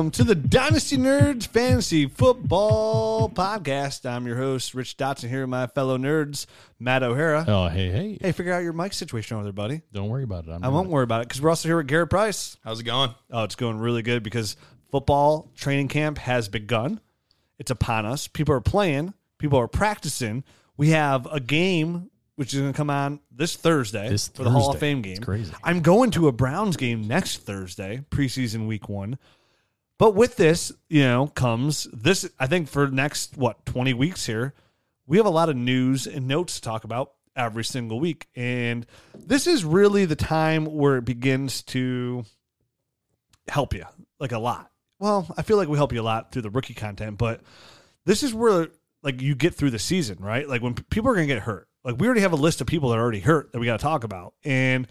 [0.00, 4.08] welcome to the Dynasty Nerds Fantasy Football Podcast.
[4.08, 6.46] I'm your host, Rich Dotson, here with my fellow nerds,
[6.78, 7.44] Matt O'Hara.
[7.46, 8.16] Oh, hey, hey.
[8.18, 9.82] Hey, figure out your mic situation over there, buddy.
[9.92, 10.52] Don't worry about it.
[10.52, 12.56] I'm I won't worry about it because we're also here with Garrett Price.
[12.64, 13.10] How's it going?
[13.30, 14.56] Oh, it's going really good because
[14.90, 16.98] football training camp has begun.
[17.58, 18.26] It's upon us.
[18.26, 20.44] People are playing, people are practicing.
[20.78, 24.50] We have a game which is going to come on this Thursday This for the
[24.50, 25.16] Hall of Fame game.
[25.16, 25.52] It's crazy.
[25.62, 29.18] I'm going to a Browns game next Thursday, preseason week one.
[30.00, 32.26] But with this, you know, comes this.
[32.38, 34.54] I think for next what 20 weeks here,
[35.06, 38.86] we have a lot of news and notes to talk about every single week, and
[39.14, 42.24] this is really the time where it begins to
[43.46, 43.84] help you
[44.18, 44.70] like a lot.
[45.00, 47.42] Well, I feel like we help you a lot through the rookie content, but
[48.06, 48.68] this is where
[49.02, 50.48] like you get through the season, right?
[50.48, 51.68] Like when people are going to get hurt.
[51.84, 53.78] Like we already have a list of people that are already hurt that we got
[53.78, 54.32] to talk about.
[54.44, 54.86] And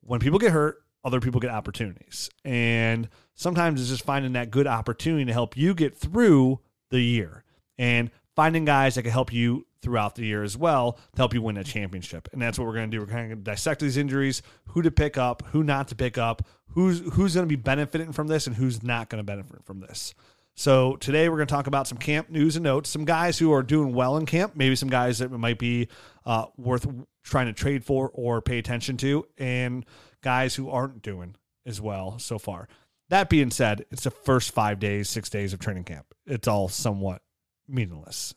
[0.00, 2.30] when people get hurt, other people get opportunities.
[2.42, 7.44] And sometimes it's just finding that good opportunity to help you get through the year
[7.78, 11.40] and finding guys that can help you throughout the year as well to help you
[11.40, 12.28] win a championship.
[12.32, 13.00] And that's what we're going to do.
[13.00, 16.42] We're kind of dissect these injuries, who to pick up, who not to pick up,
[16.70, 19.80] who's who's going to be benefiting from this and who's not going to benefit from
[19.80, 20.14] this.
[20.54, 23.52] So today we're going to talk about some camp news and notes, some guys who
[23.52, 25.88] are doing well in camp, maybe some guys that might be
[26.24, 26.86] uh, worth
[27.22, 29.84] trying to trade for or pay attention to, and
[30.22, 32.68] guys who aren't doing as well so far.
[33.08, 36.06] That being said, it's the first five days, six days of training camp.
[36.26, 37.22] It's all somewhat
[37.68, 38.34] meaningless.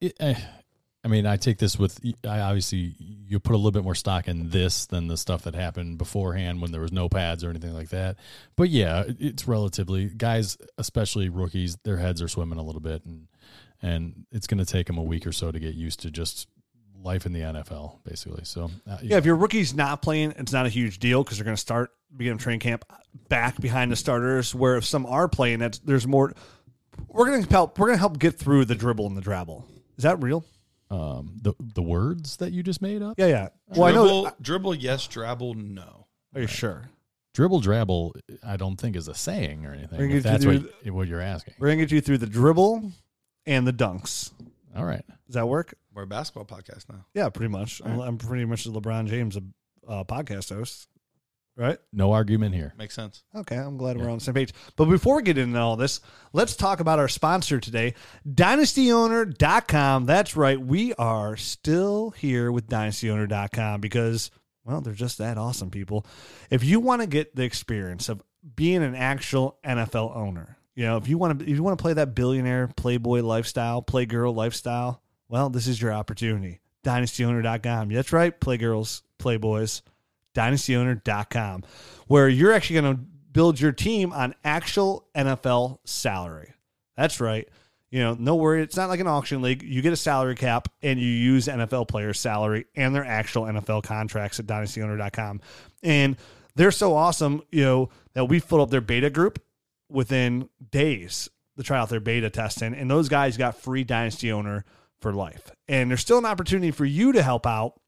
[0.00, 0.34] It, eh,
[1.02, 4.28] I mean, I take this with, I obviously, you put a little bit more stock
[4.28, 7.72] in this than the stuff that happened beforehand when there was no pads or anything
[7.72, 8.18] like that.
[8.54, 13.06] But yeah, it's relatively, guys, especially rookies, their heads are swimming a little bit.
[13.06, 13.28] And,
[13.80, 16.48] and it's going to take them a week or so to get used to just
[17.02, 18.44] life in the NFL, basically.
[18.44, 21.46] So, uh, Yeah, if your rookie's not playing, it's not a huge deal because they're
[21.46, 22.84] going to start beginning of training camp
[23.28, 24.54] back behind the starters.
[24.54, 26.32] Where if some are playing, that's there's more.
[27.08, 27.78] We're going to help.
[27.78, 29.64] We're going to help get through the dribble and the drabble.
[29.96, 30.44] Is that real?
[30.90, 33.48] um, the, the words that you just made up, Yeah, yeah.
[33.68, 34.32] Well, I dribble, know.
[34.40, 35.06] dribble, yes.
[35.06, 36.06] Drabble, no.
[36.34, 36.90] Are you sure?
[37.32, 38.12] dribble drabble,
[38.44, 40.10] I don't think is a saying or anything.
[40.10, 41.54] If that's to what, what you're asking.
[41.58, 42.90] We're going to get you through the dribble
[43.46, 44.32] and the dunks.
[44.76, 45.04] All right.
[45.26, 45.74] Does that work?
[45.94, 47.06] We're a basketball podcast now.
[47.14, 47.80] Yeah, pretty much.
[47.84, 49.44] I'm, I'm pretty much the LeBron James of
[49.88, 50.88] uh, podcast host,
[51.60, 51.78] right?
[51.92, 52.72] No argument here.
[52.78, 53.22] Makes sense.
[53.36, 54.54] Okay, I'm glad we're on the same page.
[54.76, 56.00] But before we get into all this,
[56.32, 57.94] let's talk about our sponsor today,
[58.26, 60.06] dynastyowner.com.
[60.06, 64.30] That's right, we are still here with dynastyowner.com because,
[64.64, 66.06] well, they're just that awesome, people.
[66.50, 68.22] If you want to get the experience of
[68.56, 71.82] being an actual NFL owner, you know, if you want to if you want to
[71.82, 76.60] play that billionaire playboy lifestyle, playgirl lifestyle, well, this is your opportunity.
[76.84, 77.90] dynastyowner.com.
[77.90, 79.82] That's right, playgirls, playboys
[80.34, 81.64] dynastyowner.com,
[82.06, 83.02] where you're actually going to
[83.32, 86.52] build your team on actual NFL salary.
[86.96, 87.48] That's right.
[87.90, 88.62] You know, no worry.
[88.62, 89.62] It's not like an auction league.
[89.62, 93.82] You get a salary cap and you use NFL players' salary and their actual NFL
[93.82, 95.40] contracts at dynastyowner.com.
[95.82, 96.16] And
[96.54, 99.42] they're so awesome, you know, that we filled up their beta group
[99.88, 102.74] within days to try out their beta testing.
[102.74, 104.64] And those guys got free Dynasty Owner
[105.00, 105.50] for life.
[105.68, 107.79] And there's still an opportunity for you to help out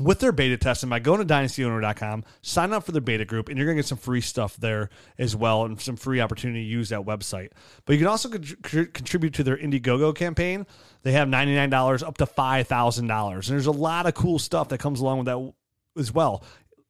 [0.00, 3.56] with their beta testing by going to dynastyowner.com, sign up for their beta group, and
[3.56, 6.68] you're going to get some free stuff there as well and some free opportunity to
[6.68, 7.50] use that website.
[7.84, 10.66] But you can also con- contribute to their Indiegogo campaign.
[11.02, 13.34] They have $99 up to $5,000.
[13.34, 15.52] And there's a lot of cool stuff that comes along with that
[15.96, 16.42] as well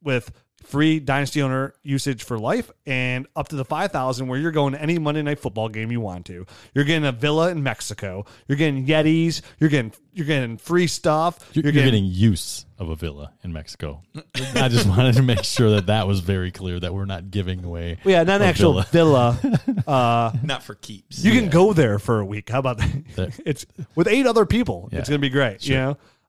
[0.03, 0.33] with
[0.63, 4.81] free dynasty owner usage for life and up to the 5000 where you're going to
[4.81, 8.57] any monday night football game you want to you're getting a villa in mexico you're
[8.57, 13.33] getting yetis you're getting you're getting free stuff You're, you're getting, use of a villa
[13.45, 14.03] in Mexico.
[14.55, 17.65] I just wanted to make sure that that was very clear that we're not giving
[17.65, 17.99] away.
[18.05, 19.39] Well, yeah, not an actual villa.
[19.87, 21.25] uh, Not for keeps.
[21.25, 22.51] you can go there for a week.
[22.51, 22.91] How about that?
[23.17, 24.89] That- it's with eight other people.
[24.91, 24.99] Yeah.
[25.01, 25.67] It's going to be great.
[25.67, 25.75] You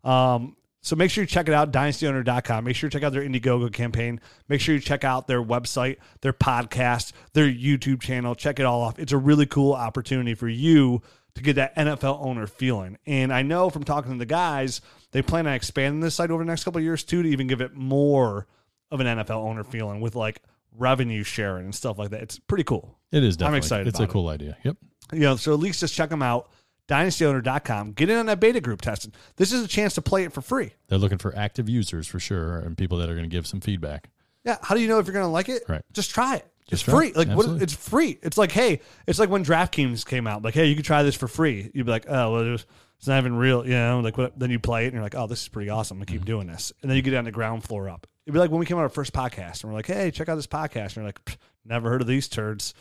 [0.04, 0.10] know.
[0.10, 2.64] Um, so make sure you check it out, dynastyowner.com.
[2.64, 4.22] Make sure you check out their Indiegogo campaign.
[4.48, 8.36] Make sure you check out their website, their podcast, their YouTube channel.
[8.36, 9.00] Check it all off.
[9.00, 11.02] It's a really cool opportunity for you
[11.34, 13.00] to get that NFL owner feeling.
[13.08, 14.80] And I know from talking to the guys,
[15.16, 17.48] they plan on expanding this site over the next couple of years too to even
[17.48, 18.48] give it more
[18.92, 20.42] of an NFL owner feeling with like
[20.78, 22.22] revenue sharing and stuff like that.
[22.22, 23.00] It's pretty cool.
[23.14, 23.56] It is definitely.
[23.56, 24.10] I'm excited It's a it.
[24.10, 24.58] cool idea.
[24.64, 24.76] Yep.
[25.14, 26.50] You know, so at least just check them out.
[26.90, 27.94] dynastyowner.com.
[27.94, 29.14] Get in on that beta group testing.
[29.38, 30.74] This is a chance to play it for free.
[30.90, 33.62] They're looking for active users for sure and people that are going to give some
[33.62, 34.10] feedback.
[34.44, 34.58] Yeah.
[34.64, 35.64] How do you know if you're going to like it?
[35.70, 35.82] Right.
[35.94, 36.46] Just try it.
[36.68, 37.08] Just it's try free.
[37.08, 37.16] it.
[37.16, 37.62] Like what?
[37.62, 38.20] It's free.
[38.22, 40.42] It's like hey, it's like when DraftKings came out.
[40.42, 41.72] Like hey, you could try this for free.
[41.74, 42.66] You'd be like, oh well, it's
[43.06, 43.64] it's not even real.
[43.64, 44.38] You know, like what?
[44.40, 45.98] Then you play it and you're like, oh, this is pretty awesome.
[45.98, 46.26] I'm gonna keep Mm-hmm.
[46.26, 46.74] doing this.
[46.82, 48.08] And then you get on the ground floor up.
[48.26, 50.28] It'd be like when we came on our first podcast and we're like, hey, check
[50.28, 50.86] out this podcast.
[50.86, 52.74] And you're like, never heard of these turds.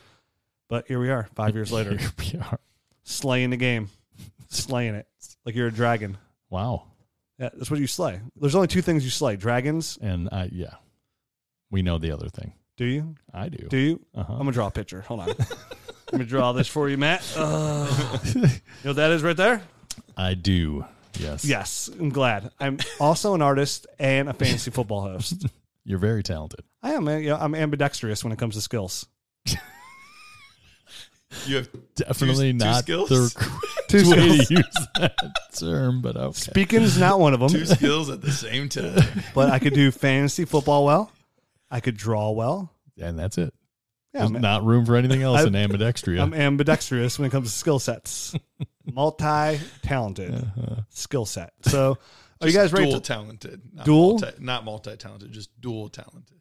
[0.70, 2.58] But here we are, five years later, Here we are.
[3.02, 3.90] slaying the game,
[4.48, 5.06] slaying it
[5.44, 6.16] like you're a dragon.
[6.48, 6.84] Wow.
[7.38, 8.20] Yeah, that's what you slay.
[8.40, 9.98] There's only two things you slay: dragons.
[10.00, 10.76] And I, yeah,
[11.70, 12.54] we know the other thing.
[12.78, 13.14] Do you?
[13.32, 13.66] I do.
[13.68, 14.00] Do you?
[14.14, 14.32] Uh-huh.
[14.32, 15.02] I'm gonna draw a picture.
[15.02, 15.26] Hold on.
[16.12, 17.22] Let me draw this for you, Matt.
[17.36, 18.48] Uh, you know
[18.84, 19.60] what that is right there?
[20.16, 20.84] I do.
[21.18, 21.44] Yes.
[21.44, 22.50] Yes, I'm glad.
[22.58, 25.46] I'm also an artist and a fantasy football host.
[25.84, 26.60] You're very talented.
[26.82, 27.06] I am.
[27.08, 29.06] You know, I'm ambidextrous when it comes to skills.
[31.46, 33.08] You have Definitely two not skills?
[33.08, 33.50] the
[33.88, 34.48] Two way skills.
[34.48, 35.14] to use that
[35.52, 36.32] term, but okay.
[36.32, 39.00] Speaking's not one of them, two skills at the same time.
[39.34, 41.10] but I could do fantasy football well.
[41.70, 42.70] I could draw well.
[43.00, 43.52] And that's it.
[44.14, 46.20] Yeah, There's I'm, not room for anything else I- in ambidextria.
[46.22, 48.34] I'm ambidextrous when it comes to skill sets.
[48.92, 50.82] Multi-talented Uh-huh.
[50.90, 51.52] skill set.
[51.62, 51.98] So,
[52.40, 52.86] are you guys ready?
[52.86, 53.62] Dual To, talented.
[53.72, 54.18] Not Dual?
[54.18, 56.38] Multi, not multi-talented, just dual talented.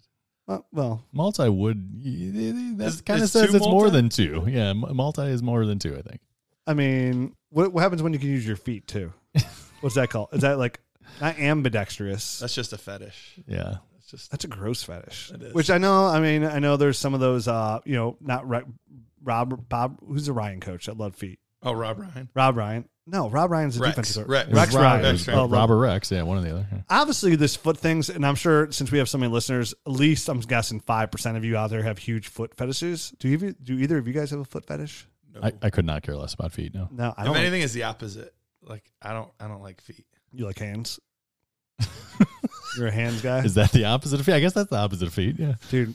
[0.48, 4.44] uh, well, multi would that kind of says it's more than two.
[4.48, 5.96] Yeah, multi is more than two.
[5.98, 6.20] I think.
[6.68, 9.14] I mean, what, what happens when you can use your feet too?
[9.82, 10.30] What's that called?
[10.34, 10.80] Is that like
[11.22, 12.40] not ambidextrous?
[12.40, 13.40] That's just a fetish.
[13.48, 15.32] Yeah, That's just That's a gross fetish.
[15.54, 16.06] Which I know.
[16.06, 17.48] I mean, I know there's some of those.
[17.48, 18.64] Uh, you know, not Re-
[19.24, 20.00] Rob Bob.
[20.06, 21.40] Who's the Ryan coach that loved feet?
[21.64, 22.30] Oh Rob Ryan.
[22.34, 22.90] Rob Ryan.
[23.06, 23.96] No, Rob Ryan's the Rex.
[23.96, 24.32] defensive coach.
[24.32, 24.50] Rex.
[24.50, 25.06] It Rex Rob- Ryan.
[25.06, 25.40] it Rex Ryan.
[25.40, 26.12] Oh, Robert Rex.
[26.12, 26.68] Yeah, one or the other.
[26.72, 26.82] Yeah.
[26.90, 30.30] Obviously, this foot things, and I'm sure since we have so many listeners, at least
[30.30, 33.14] I'm guessing five percent of you out there have huge foot fetishes.
[33.20, 33.38] Do you?
[33.54, 35.06] Do either of you guys have a foot fetish?
[35.34, 35.42] No.
[35.44, 36.74] I, I could not care less about feet.
[36.74, 36.88] No.
[36.92, 37.34] No, I if don't.
[37.34, 38.34] Like, anything is the opposite.
[38.62, 40.06] Like I don't I don't like feet.
[40.32, 41.00] you like hands?
[42.78, 44.34] You're a hands guy, Is that the opposite of feet?
[44.36, 45.36] I guess that's the opposite of feet.
[45.38, 45.56] Yeah.
[45.70, 45.94] dude.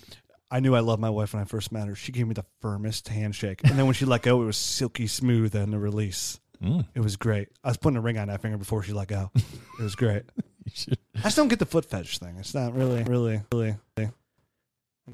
[0.51, 1.95] I knew I loved my wife when I first met her.
[1.95, 5.07] She gave me the firmest handshake, and then when she let go, it was silky
[5.07, 6.41] smooth and the release.
[6.63, 7.49] Mm, It was great.
[7.63, 9.31] I was putting a ring on that finger before she let go.
[9.35, 10.25] It was great.
[11.17, 12.37] I just don't get the foot fetish thing.
[12.39, 13.77] It's not really, really, really.
[13.97, 14.09] Yeah,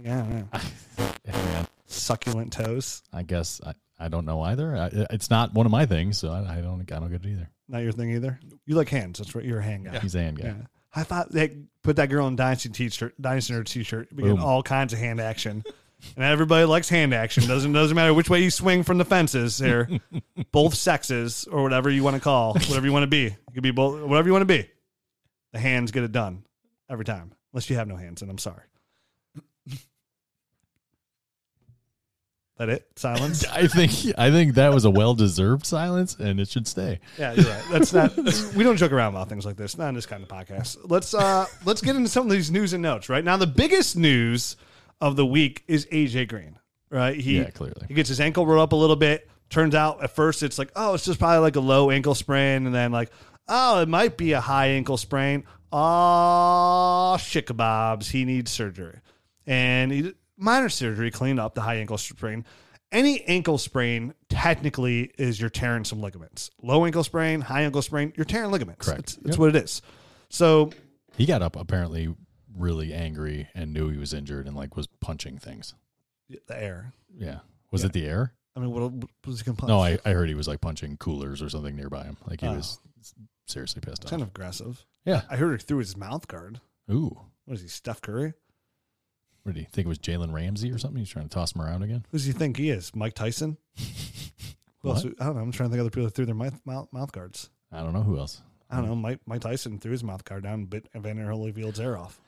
[0.02, 0.44] yeah.
[1.26, 1.66] Yeah, man.
[1.86, 3.02] succulent toes.
[3.12, 4.76] I guess I, I don't know either.
[4.76, 7.28] I, it's not one of my things, so I, I don't I don't get it
[7.30, 7.50] either.
[7.68, 8.38] Not your thing either.
[8.66, 9.18] You like hands.
[9.18, 9.44] That's right.
[9.44, 9.98] You're a hand guy.
[10.00, 10.48] He's a hand guy.
[10.48, 10.54] Yeah.
[10.94, 14.08] I thought they put that girl in Dynasty t-shirt, Dynasty Nerd t-shirt.
[14.12, 14.42] We get Boom.
[14.42, 15.64] all kinds of hand action,
[16.16, 17.46] and everybody likes hand action.
[17.46, 19.88] Doesn't doesn't matter which way you swing from the fences here.
[20.52, 23.22] both sexes or whatever you want to call, whatever you want to be.
[23.24, 24.68] You could be both, whatever you want to be.
[25.52, 26.44] The hands get it done
[26.88, 28.62] every time, unless you have no hands, and I'm sorry.
[32.58, 32.86] That it?
[32.96, 33.44] Silence.
[33.52, 37.00] I think I think that was a well deserved silence, and it should stay.
[37.18, 37.64] Yeah, you're right.
[37.72, 38.16] That's not.
[38.54, 39.76] we don't joke around about things like this.
[39.76, 40.78] Not in this kind of podcast.
[40.84, 43.08] Let's uh let's get into some of these news and notes.
[43.08, 44.56] Right now, the biggest news
[45.00, 46.58] of the week is AJ Green.
[46.90, 47.16] Right?
[47.18, 47.86] He Yeah, clearly.
[47.88, 49.28] he gets his ankle rolled up a little bit.
[49.50, 52.66] Turns out at first it's like, oh, it's just probably like a low ankle sprain,
[52.66, 53.10] and then like,
[53.48, 55.42] oh, it might be a high ankle sprain.
[55.72, 58.10] Oh, shit kebabs.
[58.10, 59.00] He needs surgery,
[59.46, 62.44] and he minor surgery cleaned up the high ankle sprain.
[62.92, 66.50] Any ankle sprain technically is you're tearing some ligaments.
[66.62, 68.86] Low ankle sprain, high ankle sprain, you're tearing ligaments.
[68.86, 69.00] Correct.
[69.00, 69.38] That's, that's Yep.
[69.38, 69.82] what it is.
[70.28, 70.70] So
[71.16, 72.14] He got up apparently
[72.56, 75.74] really angry and knew he was injured and like was punching things.
[76.28, 76.92] the air.
[77.16, 77.40] Yeah.
[77.70, 77.86] Was Yeah.
[77.86, 78.32] it the air?
[78.56, 79.76] I mean, what, what was he complaining?
[79.76, 82.16] No, I, I heard he was like punching coolers or something nearby him.
[82.28, 82.54] Like he Oh.
[82.54, 82.78] was
[83.46, 84.10] seriously pissed off.
[84.10, 84.84] kind of aggressive.
[85.04, 85.22] Yeah.
[85.28, 86.60] I heard he threw his mouth guard.
[86.90, 87.18] Ooh.
[87.44, 88.34] What is he, Steph Curry?
[89.44, 90.98] What did he think it was Jalen Ramsey or something?
[90.98, 92.04] He's trying to toss him around again.
[92.10, 92.94] Who does he think he is?
[92.94, 93.58] Mike Tyson?
[94.82, 95.04] Who else?
[95.04, 95.42] I don't know.
[95.42, 97.50] I'm trying to think of other people that threw their mouth, mouth, mouth guards.
[97.70, 98.42] I don't know who else.
[98.70, 98.94] I don't know.
[98.94, 102.20] Mike Mike Tyson threw his mouth guard down and bit Evander Holyfield's ear off.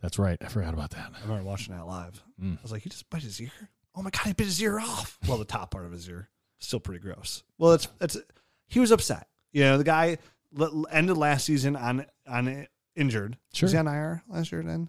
[0.00, 0.38] That's right.
[0.40, 1.12] I forgot about that.
[1.16, 2.22] I remember watching that live.
[2.40, 2.58] Mm.
[2.58, 3.50] I was like, he just bit his ear?
[3.94, 5.18] Oh my god, he bit his ear off.
[5.26, 6.28] Well, the top part of his ear.
[6.58, 7.42] Still pretty gross.
[7.58, 8.16] Well, it's it's
[8.66, 9.28] he was upset.
[9.52, 10.18] You know, the guy
[10.90, 12.66] ended last season on on
[12.96, 13.38] injured.
[13.52, 13.66] Sure.
[13.66, 14.88] Was he on IR last year then?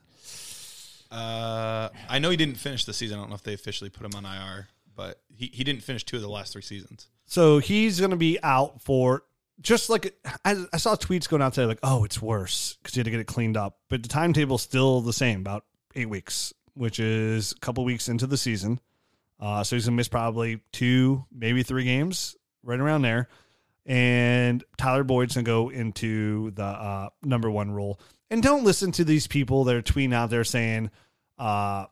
[1.12, 3.18] Uh, I know he didn't finish the season.
[3.18, 6.04] I don't know if they officially put him on IR, but he, he didn't finish
[6.04, 7.08] two of the last three seasons.
[7.26, 9.24] So he's going to be out for
[9.62, 13.00] just like I, I saw tweets going out today like, oh, it's worse because he
[13.00, 13.80] had to get it cleaned up.
[13.90, 18.28] But the timetable's still the same, about eight weeks, which is a couple weeks into
[18.28, 18.80] the season.
[19.40, 23.30] Uh, so he's going to miss probably two, maybe three games, right around there.
[23.86, 28.00] And Tyler Boyd's going to go into the uh, number one role.
[28.32, 30.90] And don't listen to these people that are tweeting out there saying,
[31.38, 31.86] uh,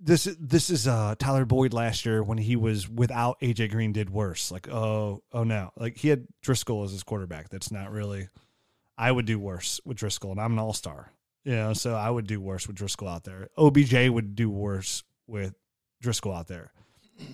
[0.00, 4.10] this this is uh Tyler Boyd last year when he was without AJ Green did
[4.10, 4.52] worse.
[4.52, 7.48] Like oh oh no, like he had Driskel as his quarterback.
[7.48, 8.28] That's not really.
[8.96, 11.10] I would do worse with Driskel, and I'm an all star.
[11.44, 13.48] You know, so I would do worse with Driskel out there.
[13.58, 15.54] OBJ would do worse with
[16.02, 16.72] Driskel out there.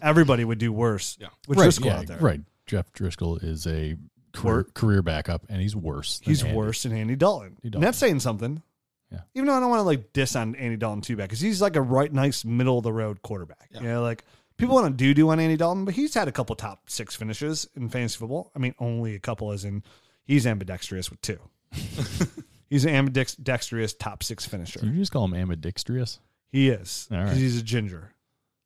[0.00, 1.28] Everybody would do worse Yeah.
[1.46, 2.18] with right, Driskel yeah, out there.
[2.18, 2.40] right.
[2.66, 3.96] Jeff Driskel is a
[4.34, 6.18] career, career backup, and he's worse.
[6.18, 6.54] than He's Andy.
[6.56, 7.56] worse than Andy Dalton.
[7.64, 8.62] Andy And that's saying something.
[9.10, 9.20] Yeah.
[9.34, 11.62] Even though I don't want to like diss on Andy Dalton too bad because he's
[11.62, 13.68] like a right nice middle of the road quarterback.
[13.70, 13.80] Yeah.
[13.80, 14.24] You know, like
[14.56, 17.14] people want to do do on Andy Dalton, but he's had a couple top six
[17.14, 18.50] finishes in fantasy football.
[18.56, 19.82] I mean, only a couple as in
[20.24, 21.38] he's ambidextrous with two.
[22.70, 24.80] he's an ambidextrous top six finisher.
[24.82, 26.18] You just call him ambidextrous?
[26.50, 27.38] He is All because right.
[27.38, 28.12] he's a ginger,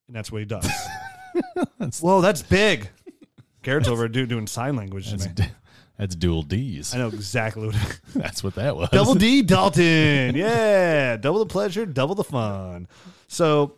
[0.07, 0.69] and that's what he does.
[1.79, 2.89] That's, Whoa, that's big.
[3.69, 5.33] Garrett's over do, doing sign language to that's, me.
[5.35, 5.53] d-
[5.99, 6.95] that's dual D's.
[6.95, 8.01] I know exactly what.
[8.15, 8.89] That's what that was.
[8.91, 12.87] double D Dalton, yeah, double the pleasure, double the fun.
[13.27, 13.75] So,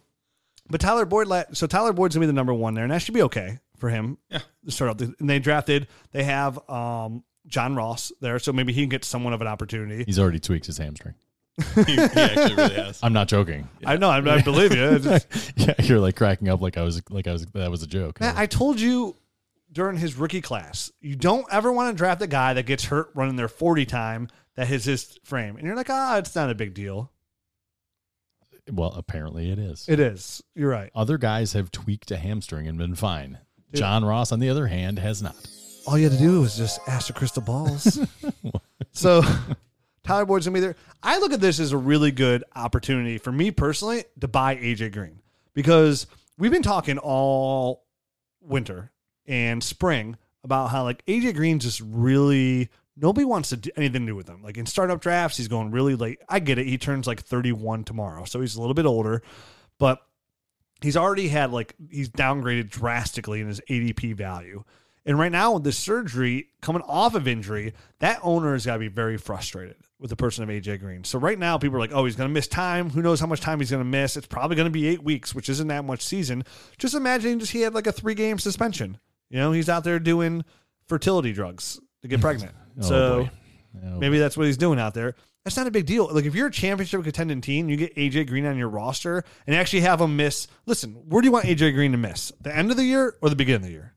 [0.69, 3.03] but Tyler Boyd, la- so Tyler Boyd's gonna be the number one there, and that
[3.03, 4.19] should be okay for him.
[4.31, 4.41] Yeah.
[4.65, 5.01] to start out.
[5.01, 5.89] And they drafted.
[6.13, 10.05] They have um, John Ross there, so maybe he can get somewhat of an opportunity.
[10.05, 11.15] He's already tweaked his hamstring.
[11.75, 13.01] he, he actually really has.
[13.03, 13.69] I'm not joking.
[13.85, 14.99] I know, I, I believe you.
[14.99, 17.87] Just- yeah, you're like cracking up like I was like I was that was a
[17.87, 18.21] joke.
[18.21, 19.17] Matt, I told you
[19.73, 23.11] during his rookie class, you don't ever want to draft a guy that gets hurt
[23.15, 25.57] running their 40 time that hits his frame.
[25.57, 27.13] And you're like, ah, it's not a big deal.
[28.71, 29.87] well, apparently it is.
[29.89, 30.43] It is.
[30.55, 30.91] You're right.
[30.95, 33.39] Other guys have tweaked a hamstring and been fine.
[33.73, 35.37] John Ross, on the other hand, has not.
[35.87, 37.99] All you had to do was just ask the crystal balls.
[38.93, 39.23] so
[40.05, 40.77] Tyler Boyd's gonna be there.
[41.03, 44.93] I look at this as a really good opportunity for me personally to buy AJ
[44.93, 45.21] Green
[45.55, 47.85] because we've been talking all
[48.41, 48.91] winter
[49.31, 54.13] and spring about how like AJ Green's just really nobody wants to do anything to
[54.13, 54.43] do with him.
[54.43, 56.19] Like in startup drafts, he's going really late.
[56.29, 56.67] I get it.
[56.67, 59.23] He turns like 31 tomorrow, so he's a little bit older,
[59.79, 60.01] but
[60.83, 64.65] he's already had like he's downgraded drastically in his ADP value.
[65.07, 68.81] And right now with this surgery coming off of injury, that owner has got to
[68.81, 71.05] be very frustrated with the person of AJ Green.
[71.05, 72.91] So right now people are like, "Oh, he's going to miss time.
[72.91, 74.17] Who knows how much time he's going to miss?
[74.17, 76.45] It's probably going to be 8 weeks, which isn't that much season."
[76.79, 78.99] Just imagine just he had like a 3-game suspension.
[79.31, 80.45] You know, he's out there doing
[80.87, 82.53] fertility drugs to get pregnant.
[82.81, 83.31] Oh, so.
[83.85, 85.15] Oh, Maybe that's what he's doing out there.
[85.45, 86.13] That's not a big deal.
[86.13, 89.57] Like if you're a championship contending team, you get AJ Green on your roster and
[89.57, 90.49] actually have him miss.
[90.67, 92.33] Listen, where do you want AJ Green to miss?
[92.41, 93.95] The end of the year or the beginning of the year?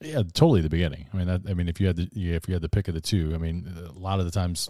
[0.00, 1.06] Yeah, totally the beginning.
[1.12, 2.88] I mean, that, I mean, if you had the yeah, if you had the pick
[2.88, 4.68] of the two, I mean, a lot of the times,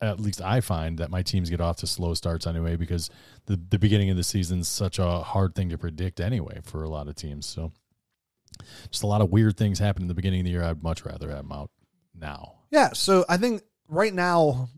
[0.00, 3.08] at least I find that my teams get off to slow starts anyway because
[3.46, 6.88] the the beginning of the season's such a hard thing to predict anyway for a
[6.88, 7.46] lot of teams.
[7.46, 7.72] So,
[8.90, 10.62] just a lot of weird things happen in the beginning of the year.
[10.62, 11.70] I'd much rather have them out
[12.14, 12.54] now.
[12.70, 12.92] Yeah.
[12.92, 14.68] So I think right now,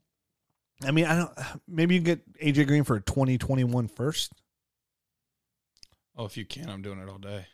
[0.85, 1.33] I mean, I don't.
[1.67, 4.33] Maybe you can get AJ Green for 2021 first.
[6.17, 7.47] Oh, if you can, I'm doing it all day.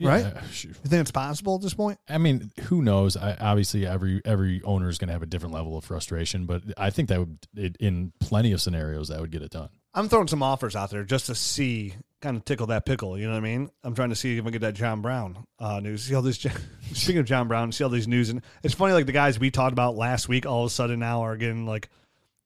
[0.00, 0.24] Right?
[0.26, 0.76] Yeah, shoot.
[0.84, 1.98] You think it's possible at this point?
[2.06, 3.16] I mean, who knows?
[3.16, 6.62] I, obviously, every every owner is going to have a different level of frustration, but
[6.76, 9.70] I think that would, it, in plenty of scenarios, that would get it done.
[9.94, 13.18] I'm throwing some offers out there just to see, kind of tickle that pickle.
[13.18, 13.70] You know what I mean?
[13.84, 16.04] I'm trying to see if I get that John Brown uh, news.
[16.04, 16.38] See all this.
[16.92, 18.92] Speaking of John Brown, see all these news, and it's funny.
[18.94, 21.66] Like the guys we talked about last week, all of a sudden now are getting
[21.66, 21.88] like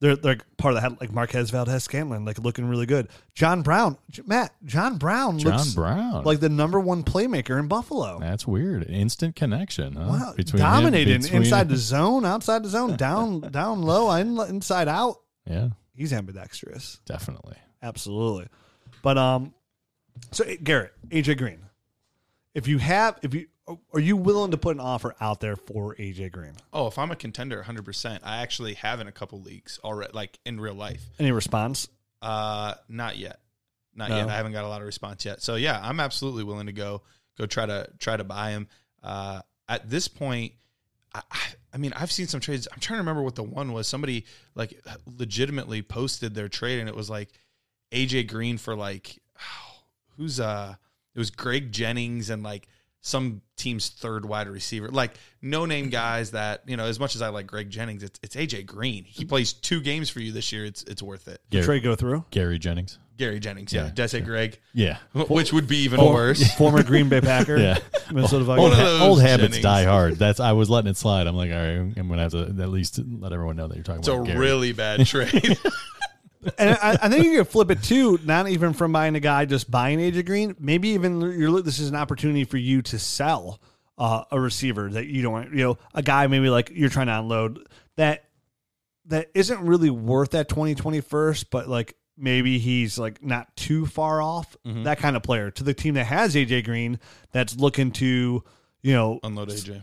[0.00, 1.00] they're they're part of that.
[1.00, 3.08] like Marquez Valdes-Scantling, like looking really good.
[3.34, 7.68] John Brown, J- Matt, John Brown John looks Brown, like the number one playmaker in
[7.68, 8.18] Buffalo.
[8.18, 8.88] that's weird.
[8.88, 10.06] Instant connection, huh?
[10.08, 14.88] Wow, him- dominating between- inside the zone, outside the zone, down down low, in, inside
[14.88, 15.16] out.
[15.46, 16.98] yeah, He's ambidextrous.
[17.04, 17.56] definitely.
[17.82, 18.46] Absolutely.
[19.02, 19.52] But um
[20.32, 21.60] so eh, Garrett, AJ Green.
[22.54, 23.46] If you have if you
[23.94, 26.52] are you willing to put an offer out there for AJ Green?
[26.72, 28.18] Oh, if I'm a contender, 100%.
[28.24, 31.02] I actually have in a couple leagues already, like in real life.
[31.20, 31.88] Any response?
[32.20, 33.38] Uh, not yet,
[33.94, 34.16] not No.
[34.16, 34.28] yet.
[34.28, 35.40] I haven't got a lot of response yet.
[35.42, 37.02] So yeah, I'm absolutely willing to go
[37.38, 38.66] go try to try to buy him.
[39.02, 40.52] Uh, at this point,
[41.14, 41.40] I, I,
[41.74, 42.66] I mean, I've seen some trades.
[42.72, 43.86] I'm trying to remember what the one was.
[43.86, 44.26] Somebody
[44.56, 47.28] like legitimately posted their trade, and it was like
[47.92, 49.18] AJ Green for like
[50.20, 50.74] who's uh,
[51.14, 52.68] it was Greg Jennings and like
[53.00, 56.84] some team's third wide receiver, like no name guys that you know.
[56.84, 59.04] As much as I like Greg Jennings, it's it's AJ Green.
[59.04, 60.64] He plays two games for you this year.
[60.66, 61.40] It's it's worth it.
[61.50, 62.24] Gary, Trade go through?
[62.30, 62.98] Gary Jennings.
[63.16, 63.84] Gary Jennings, yeah.
[63.84, 64.58] Yeah, Did I say Greg?
[64.72, 66.54] Yeah, Which would be even For- worse.
[66.56, 67.56] Former Green Bay Packer.
[67.58, 67.78] yeah.
[68.10, 68.72] Minnesota Old, Vikings.
[68.72, 69.62] of those old habits Jennings.
[69.62, 70.14] die hard.
[70.16, 71.26] That's I was letting it slide.
[71.26, 73.84] I'm like, all right, I'm gonna have to at least let everyone know that you're
[73.84, 74.22] talking It's a.
[74.22, 74.38] Gary.
[74.38, 75.58] really bad trade.
[76.58, 78.18] And I, I think you can flip it too.
[78.24, 80.56] Not even from buying a guy, just buying AJ Green.
[80.58, 83.60] Maybe even you're, this is an opportunity for you to sell
[83.98, 87.08] uh, a receiver that you don't, want- you know, a guy maybe like you're trying
[87.08, 87.58] to unload
[87.96, 88.24] that
[89.06, 94.22] that isn't really worth that 2020 first, but like maybe he's like not too far
[94.22, 94.56] off.
[94.64, 96.98] That kind of player to the team that has AJ Green
[97.32, 98.44] that's looking to,
[98.82, 99.82] you know, Unload AJ.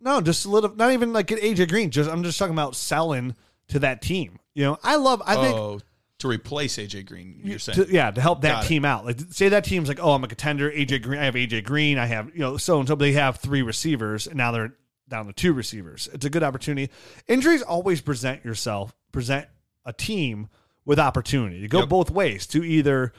[0.00, 1.90] no, just a little, not even like get AJ Green.
[1.90, 3.34] Just I'm just talking about selling
[3.68, 4.38] to that team.
[4.54, 5.22] You know, I love.
[5.26, 5.80] I think oh,
[6.18, 7.40] to replace AJ Green.
[7.44, 8.68] You're saying, to, yeah, to help that Got it.
[8.68, 9.04] team out.
[9.06, 10.70] Like say that team's like, oh, I'm a contender.
[10.70, 11.98] AJ Green, I have AJ Green.
[11.98, 12.94] I have you know so and so.
[12.94, 14.74] They have three receivers, and now they're
[15.08, 16.08] down to two receivers.
[16.12, 16.92] It's a good opportunity.
[17.28, 19.46] Injuries always present yourself, present
[19.84, 20.48] a team
[20.84, 21.88] with opportunity to go Yep.
[21.88, 23.12] both ways to either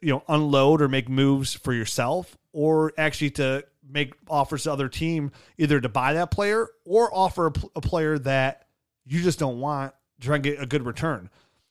[0.00, 4.88] you know unload or make moves for yourself, or actually to make offers to other
[4.88, 8.66] team either to buy that player or offer a, pl- a player that
[9.04, 11.28] you just don't want to try and get a good return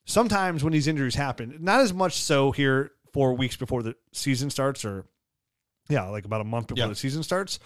[0.09, 4.49] sometimes when these injuries happen, not as much so here four weeks before the season
[4.49, 5.05] starts, or
[5.89, 6.87] yeah, like about a month before Yeah.
[6.87, 7.59] the season starts,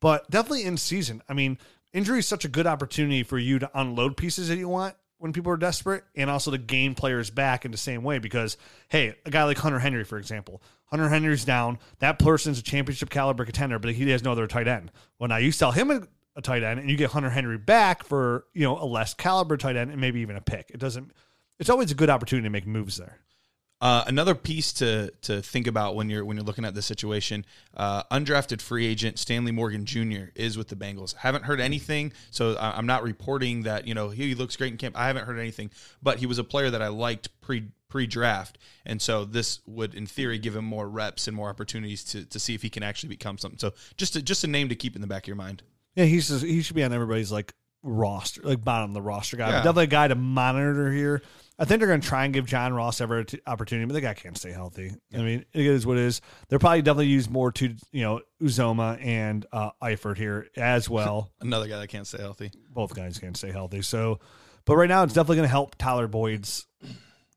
[0.00, 1.22] but definitely in season.
[1.28, 1.58] I mean,
[1.92, 5.32] injury is such a good opportunity for you to unload pieces that you want when
[5.32, 8.18] people are desperate, and also to gain players back in the same way.
[8.18, 8.56] Because
[8.88, 11.78] hey, a guy like Hunter Henry, for example, Hunter Henry's down.
[12.00, 14.92] That person's a championship caliber contender, but he has no other tight end.
[15.18, 16.02] Well, now you sell him a,
[16.36, 19.56] a tight end, and you get Hunter Henry back for you know a less caliber
[19.56, 20.70] tight end, and maybe even a pick.
[20.70, 21.12] It doesn't.
[21.58, 23.18] It's always a good opportunity to make moves there.
[23.78, 27.44] Uh, another piece to to think about when you're when you're looking at this situation,
[27.76, 30.30] uh, undrafted free agent Stanley Morgan Jr.
[30.34, 31.14] is with the Bengals.
[31.16, 34.78] Haven't heard anything, so I- I'm not reporting that you know he looks great in
[34.78, 34.96] camp.
[34.98, 35.70] I haven't heard anything,
[36.02, 39.94] but he was a player that I liked pre pre draft, and so this would
[39.94, 42.82] in theory give him more reps and more opportunities to to see if he can
[42.82, 43.58] actually become something.
[43.58, 45.62] So just a, just a name to keep in the back of your mind.
[45.94, 49.36] Yeah, he's just, he should be on everybody's like roster, like bottom of the roster
[49.36, 49.48] guy.
[49.50, 49.56] Yeah.
[49.58, 51.20] Definitely a guy to monitor here.
[51.58, 54.02] I think they're going to try and give John Ross every t- opportunity, but the
[54.02, 54.92] guy can't stay healthy.
[55.14, 56.20] I mean, it is what it is.
[56.48, 61.30] They're probably definitely use more to you know Uzomah and uh, Eifert here as well.
[61.40, 62.50] Another guy that can't stay healthy.
[62.70, 63.80] Both guys can't stay healthy.
[63.82, 64.20] So,
[64.66, 66.66] but right now it's definitely going to help Tyler Boyd's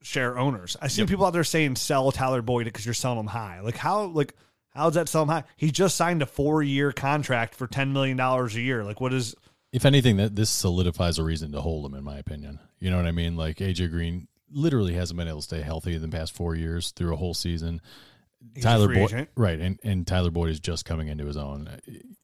[0.02, 0.78] share owners.
[0.82, 3.62] I see people out there saying sell Tyler Boyd because you're selling him high.
[3.62, 4.34] Like how like
[4.70, 5.44] how's that sell him high?
[5.56, 8.84] He just signed a four year contract for ten million dollars a year.
[8.84, 9.36] Like what is
[9.72, 12.60] If anything, that this solidifies a reason to hold him, in my opinion.
[12.80, 13.36] You know what I mean?
[13.36, 16.92] Like AJ Green literally hasn't been able to stay healthy in the past four years
[16.92, 17.82] through a whole season.
[18.56, 19.30] He's Tyler Boyd, agent.
[19.36, 19.60] right?
[19.60, 21.70] And and Tyler Boyd is just coming into his own.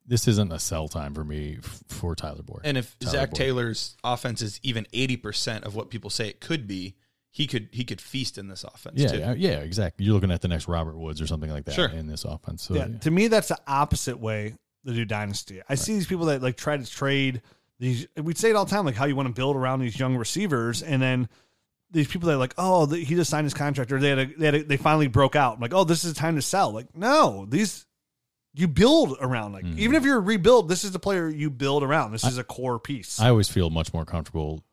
[0.07, 2.61] This isn't a sell time for me f- for Tyler Boyd.
[2.63, 3.35] And if Tyler Zach Boyd.
[3.37, 6.95] Taylor's offense is even eighty percent of what people say it could be,
[7.31, 9.17] he could he could feast in this offense yeah, too.
[9.17, 10.05] yeah, yeah, exactly.
[10.05, 11.89] You're looking at the next Robert Woods or something like that Sure.
[11.89, 12.63] in this offense.
[12.63, 15.61] So yeah, to me that's the opposite way to do dynasty.
[15.67, 17.41] I see these people that like try to trade
[17.79, 18.07] these.
[18.21, 20.15] We'd say it all the time, like how you want to build around these young
[20.15, 21.29] receivers, and then
[21.91, 24.19] these people that are like, oh, the, he just signed his contract, or they had
[24.19, 25.55] a, they had a, they finally broke out.
[25.55, 26.71] I'm like, oh, this is the time to sell.
[26.71, 27.85] Like, no, these
[28.53, 29.51] you build around.
[29.53, 29.77] Like, Mhm.
[29.77, 32.11] even if you're a rebuild, this is the player you build around.
[32.13, 33.19] This is a core piece.
[33.19, 34.63] I always feel much more comfortable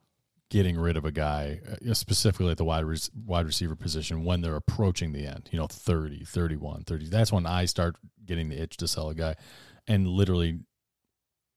[0.51, 4.41] getting rid of a guy, uh, specifically at the wide re- wide receiver position when
[4.41, 7.09] they're approaching the end, you know, 30, 31, 30.
[7.09, 9.35] That's when I start getting the itch to sell a guy.
[9.89, 10.61] And literally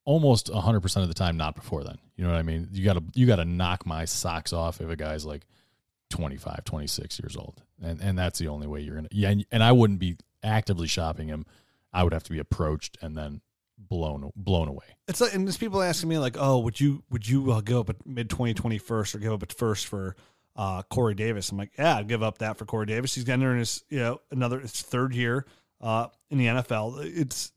[0.05, 1.97] almost 100% of the time not before then.
[2.15, 2.69] You know what I mean?
[2.71, 5.45] You got to you got to knock my socks off if a guy's like
[6.11, 7.61] 25, 26 years old.
[7.83, 10.87] And and that's the only way you're to Yeah, and, and I wouldn't be actively
[10.87, 11.45] shopping him.
[11.91, 13.41] I would have to be approached and then
[13.77, 14.85] blown blown away.
[15.07, 17.77] it's like, and there's people asking me like, oh, would you would you uh, give
[17.77, 20.15] up at mid 2020 first or give up at first for
[20.55, 21.51] uh, Corey Davis?
[21.51, 23.15] I'm like, yeah, I'd give up that for Corey Davis.
[23.15, 25.45] He's entering his you know another his third year
[25.81, 27.03] uh, in the NFL.
[27.03, 27.51] It's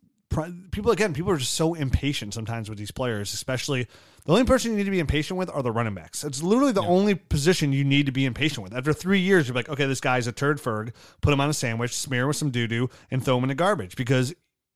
[0.71, 1.14] people again.
[1.14, 3.88] People are just so impatient sometimes with these players, especially
[4.25, 6.25] the only person you need to be impatient with are the running backs.
[6.25, 8.75] It's literally the only position you need to be impatient with.
[8.75, 10.93] After three years, you're like, okay, this guy's a turd ferg.
[11.21, 13.49] Put him on a sandwich, smear him with some doo doo, and throw him in
[13.49, 14.35] the garbage because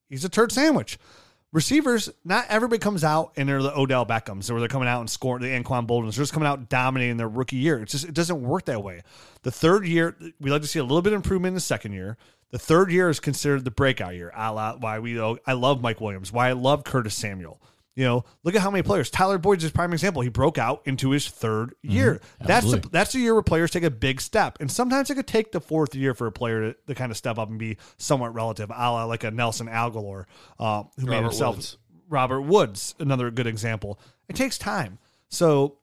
[0.08, 0.98] he's a turd sandwich
[1.52, 5.10] receivers, not everybody comes out and they're the Odell Beckhams, where they're coming out and
[5.10, 6.16] scoring the Anquan Boldins.
[6.16, 7.80] They're just coming out dominating their rookie year.
[7.82, 9.02] It's just it doesn't work that way.
[9.42, 11.92] The third year, we like to see a little bit of improvement in the second
[11.92, 12.16] year.
[12.52, 14.30] The third year is considered the breakout year.
[14.36, 17.60] A la why we I love Mike Williams, why I love Curtis Samuel.
[17.94, 19.10] You know, look at how many players.
[19.10, 20.22] Tyler Boyd's his prime example.
[20.22, 22.22] He broke out into his third year.
[22.40, 25.26] That's the, that's the year where players take a big step, and sometimes it could
[25.26, 27.76] take the fourth year for a player to, to kind of step up and be
[27.98, 30.24] somewhat relative, a la like a Nelson Agholor,
[30.58, 31.76] uh, who made himself Woods.
[32.08, 34.00] Robert Woods, another good example.
[34.28, 34.98] It takes time.
[35.28, 35.78] So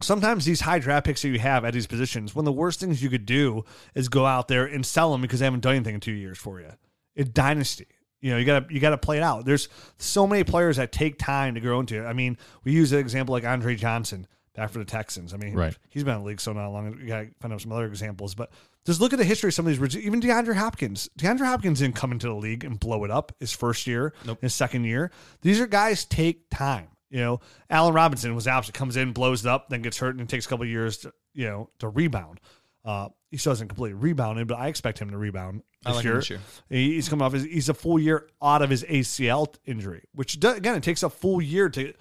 [0.00, 2.80] sometimes these high draft picks that you have at these positions, one of the worst
[2.80, 5.74] things you could do is go out there and sell them because they haven't done
[5.76, 6.70] anything in two years for you.
[7.14, 7.86] It's dynasty.
[8.20, 9.44] You know, you gotta you gotta play it out.
[9.44, 12.06] There's so many players that take time to grow into it.
[12.06, 15.34] I mean, we use an example like Andre Johnson back for the Texans.
[15.34, 15.76] I mean, Right.
[15.90, 16.98] he's been in the league so not long.
[16.98, 18.50] You gotta find out some other examples, but
[18.86, 19.96] just look at the history of some of these.
[19.96, 21.10] Even DeAndre Hopkins.
[21.18, 24.38] DeAndre Hopkins didn't come into the league and blow it up his first year, Nope.
[24.40, 25.10] his second year.
[25.42, 26.88] These are guys take time.
[27.10, 27.40] You know,
[27.70, 28.74] Allen Robinson was opposite.
[28.74, 30.98] Comes in, blows it up, then gets hurt, and it takes a couple of years
[30.98, 32.40] to you know to rebound.
[32.84, 36.14] Uh, he still hasn't completely rebounded, but I expect him to rebound this like year.
[36.16, 36.40] this year.
[36.68, 40.50] He's coming off his he's a full year out of his ACL injury, which do,
[40.50, 41.92] again it takes a full year to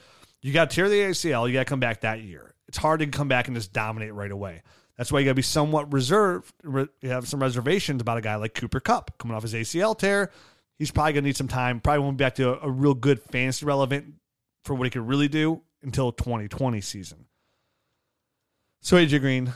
[0.41, 2.53] you got to tear the ACL, you got to come back that year.
[2.67, 4.61] It's hard to come back and just dominate right away.
[4.97, 6.53] That's why you got to be somewhat reserved.
[6.63, 9.97] Re- you have some reservations about a guy like Cooper Kupp coming off his ACL
[9.97, 10.31] tear.
[10.77, 11.79] He's probably going to need some time.
[11.79, 14.13] Probably won't be back to a, a real good fantasy relevant
[14.65, 17.25] for what he could really do until 2020 season.
[18.81, 19.53] So AJ Green,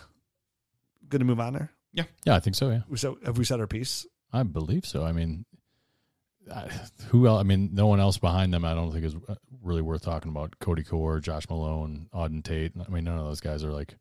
[1.10, 1.72] going to move on there.
[1.94, 2.70] Yeah, yeah, I think so.
[2.70, 4.06] Yeah, We said, have we said our piece?
[4.32, 5.04] I believe so.
[5.04, 5.46] I mean,
[6.54, 6.70] I,
[7.08, 7.40] who else?
[7.40, 8.64] I mean, no one else behind them.
[8.64, 10.60] I don't think is uh, really worth talking about.
[10.60, 12.74] Cody Core, Josh Malone, Auden Tate.
[12.80, 13.96] I mean, none of those guys are like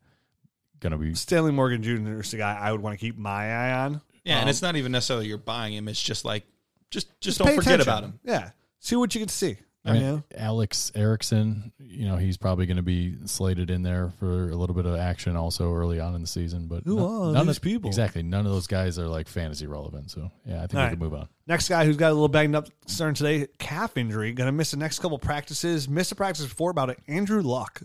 [0.79, 1.15] going to be.
[1.15, 2.19] Stanley Morgan Jr.
[2.19, 4.01] is the guy I would want to keep my eye on.
[4.23, 5.87] Yeah, Um, and it's not even necessarily you're buying him.
[5.87, 6.45] It's just like
[6.91, 7.89] just just, pay don't forget attention.
[7.89, 8.19] about him.
[8.23, 9.57] Yeah, see what you can see.
[9.85, 10.23] I mean, you?
[10.35, 14.75] Alex Erickson, you know, he's probably going to be slated in there for a little
[14.75, 16.67] bit of action also early on in the season.
[16.67, 17.87] But Who no- are none these of, people?
[17.89, 18.21] Exactly.
[18.21, 20.11] None of those guys are like fantasy relevant.
[20.11, 20.89] So, yeah, I think All we right.
[20.91, 21.29] can move on.
[21.47, 24.71] Next guy who's got a little banged up starting today, calf injury, going to miss
[24.71, 25.87] the next couple practices.
[25.87, 26.99] Missed a practice before about it.
[27.07, 27.81] Andrew Luck.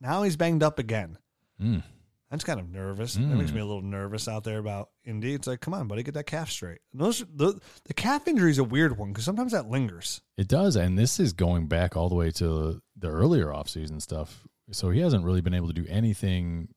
[0.00, 1.16] Now he's banged up again.
[1.62, 1.82] Mm.
[2.30, 3.14] That's kind of nervous.
[3.14, 3.38] That Mm.
[3.38, 5.34] makes me a little nervous out there about Indy.
[5.34, 6.80] It's like, come on, buddy, get that calf straight.
[6.92, 10.20] And those the the calf injury is a weird one because sometimes that lingers.
[10.36, 10.74] It does.
[10.76, 14.46] And this is going back all the way to the earlier offseason stuff.
[14.72, 16.68] So he hasn't really been able to do anything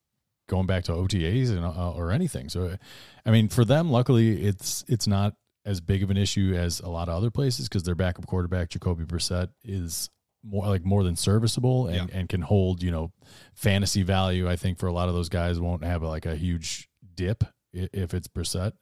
[0.47, 2.49] going back to OTAs and, uh, or anything.
[2.49, 2.77] So,
[3.25, 5.35] I mean, for them, luckily, it's it's not
[5.65, 8.69] as big of an issue as a lot of other places because their backup quarterback,
[8.69, 10.09] Jacoby Brissett, is
[10.43, 13.12] more like more than serviceable and, and can hold, you know,
[13.54, 14.49] fantasy value.
[14.49, 18.13] I think for a lot of those guys won't have like a huge dip if
[18.13, 18.73] it's Brissett,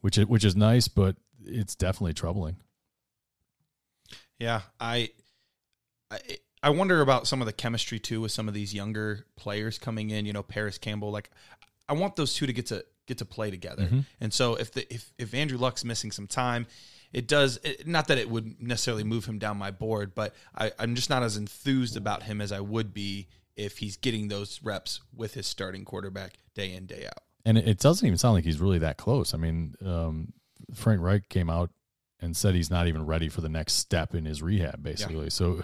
[0.00, 2.56] which is, which is nice, but it's definitely troubling.
[4.38, 5.10] Yeah, I,
[6.10, 6.18] I
[6.62, 10.10] I wonder about some of the chemistry too with some of these younger players coming
[10.10, 10.26] in.
[10.26, 11.10] You know, Parris Campbell.
[11.10, 11.30] Like,
[11.88, 13.86] I want those two to get to get to play together.
[13.86, 14.04] Mhm.
[14.20, 16.66] And so if the if if Andrew Luck's missing some time,
[17.12, 20.72] it does it, not that it would necessarily move him down my board, but I,
[20.78, 24.60] I'm just not as enthused about him as I would be if he's getting those
[24.62, 27.22] reps with his starting quarterback day in day out.
[27.44, 29.34] and it, doesn't even sound like he's really that close.
[29.34, 30.32] I mean, um,
[30.74, 31.70] Frank Reich came out
[32.20, 35.30] and said he's not even ready for the next step in his rehab, basically.
[35.30, 35.62] So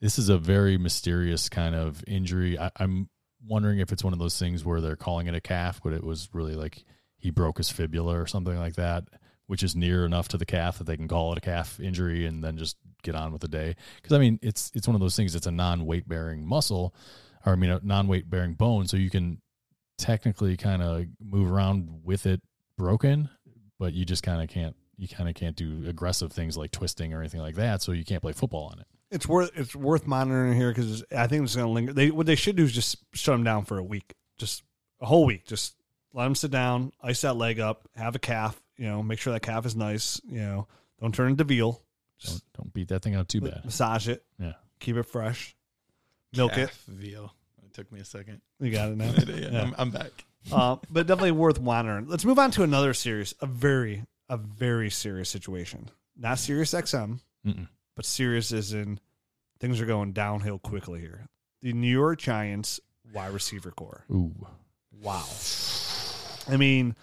[0.00, 2.58] this is a very mysterious kind of injury.
[2.58, 3.08] I, I'm
[3.46, 6.02] wondering if it's one of those things where they're calling it a calf, but it
[6.02, 6.84] was really like
[7.16, 9.04] he broke his fibula or something like that,
[9.50, 12.24] which is near enough to the calf that they can call it a calf injury
[12.24, 13.74] and then just get on with the day.
[13.96, 15.34] Because I mean, it's it's one of those things.
[15.34, 16.94] It's a non weight bearing muscle,
[17.44, 19.40] or I mean, a non weight bearing bone, so you can
[19.98, 22.40] technically kind of move around with it
[22.78, 23.28] broken,
[23.76, 24.76] but you just kind of can't.
[24.96, 28.04] You kind of can't do aggressive things like twisting or anything like that, so you
[28.04, 28.86] can't play football on it.
[29.10, 31.92] It's worth it's worth monitoring here because I think it's going to linger.
[31.92, 34.62] They what they should do is just shut him down for a week, just
[35.00, 35.44] a whole week.
[35.44, 35.74] Just
[36.12, 38.60] let him sit down, ice that leg up, have a calf.
[38.80, 40.20] You know, make sure that calf is nice.
[40.26, 40.66] You know,
[41.00, 41.82] don't turn into veal.
[42.24, 43.62] Don't don't beat that thing out too bad.
[43.64, 44.24] massage it.
[44.38, 44.54] Yeah.
[44.78, 45.54] keep it fresh.
[46.34, 46.70] Milk it.
[46.88, 47.32] Veal.
[47.64, 48.40] It took me a second.
[48.58, 49.12] You got it now.
[49.28, 49.62] yeah, Yeah.
[49.62, 50.10] I'm, I'm back.
[50.50, 52.06] uh, but definitely worth monitoring.
[52.08, 55.90] Let's move on to another series, a very, a very serious situation.
[56.16, 57.68] Not Sirius XM, Mm-mm.
[57.96, 58.98] but serious as in
[59.58, 61.26] things are going downhill quickly here.
[61.60, 62.80] The New York Giants
[63.12, 64.04] wide receiver core.
[64.10, 64.34] Ooh,
[65.02, 65.24] Wow.
[66.48, 66.96] I mean,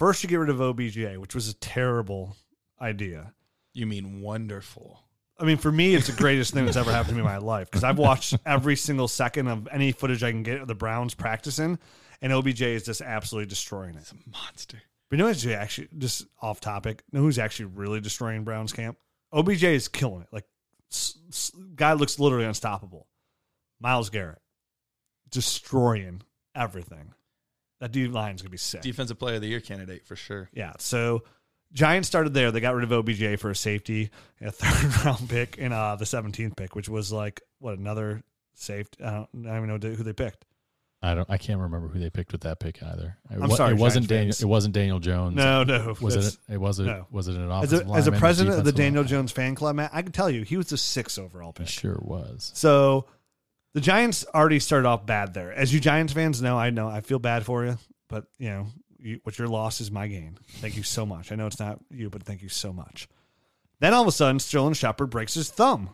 [0.00, 2.34] first you get rid of OBJ, which was a terrible
[2.80, 3.34] idea.
[3.74, 5.04] You mean wonderful?
[5.38, 7.36] I mean, for me, it's the greatest thing that's ever happened to me in my
[7.36, 10.74] life because I've watched every single second of any footage I can get of the
[10.74, 11.78] Browns practicing,
[12.22, 13.98] and OBJ is just absolutely destroying it.
[13.98, 14.80] It's a monster.
[15.10, 17.02] But you know who's actually just off topic?
[17.12, 18.96] You know who's actually really destroying Browns camp?
[19.34, 20.28] OBJ is killing it.
[20.32, 20.46] Like,
[20.90, 23.06] s- s- guy looks literally unstoppable.
[23.80, 24.40] Myles Garrett
[25.30, 26.22] destroying
[26.54, 27.12] everything.
[27.80, 28.82] That D line's gonna be sick.
[28.82, 30.48] Defensive player of the year candidate for sure.
[30.52, 30.74] Yeah.
[30.78, 31.22] So
[31.72, 32.50] Giants started there.
[32.50, 35.96] They got rid of OBJ for a safety, and a third round pick, and uh,
[35.96, 38.22] the 17th pick, which was like what another
[38.54, 39.02] safety.
[39.04, 40.44] I don't, I don't even know who they picked.
[41.02, 41.30] I don't.
[41.30, 43.16] I can't remember who they picked with that pick either.
[43.30, 44.26] It, I'm sorry, it wasn't Giants Daniel.
[44.32, 44.42] fans.
[44.42, 45.34] It wasn't Daniel Jones.
[45.36, 45.96] No, no.
[46.02, 46.54] Was that's- it?
[46.54, 46.84] It was it.
[46.84, 47.06] no.
[47.10, 49.08] Was it an As offensive a, as a president of the Daniel lineman?
[49.08, 51.68] Jones fan club, Matt, I can tell you he was the sixth overall He pick.
[51.68, 52.50] sure was.
[52.54, 53.06] So
[53.74, 55.52] the Giants already started off bad there.
[55.52, 57.78] As you Giants fans know, I know I feel bad for you,
[58.08, 58.66] but you know
[58.98, 60.38] you, what your loss is my gain.
[60.56, 61.32] Thank you so much.
[61.32, 63.08] I know it's not you, but thank you so much.
[63.80, 65.90] Then all of a sudden, Sterling Shepard breaks his thumb.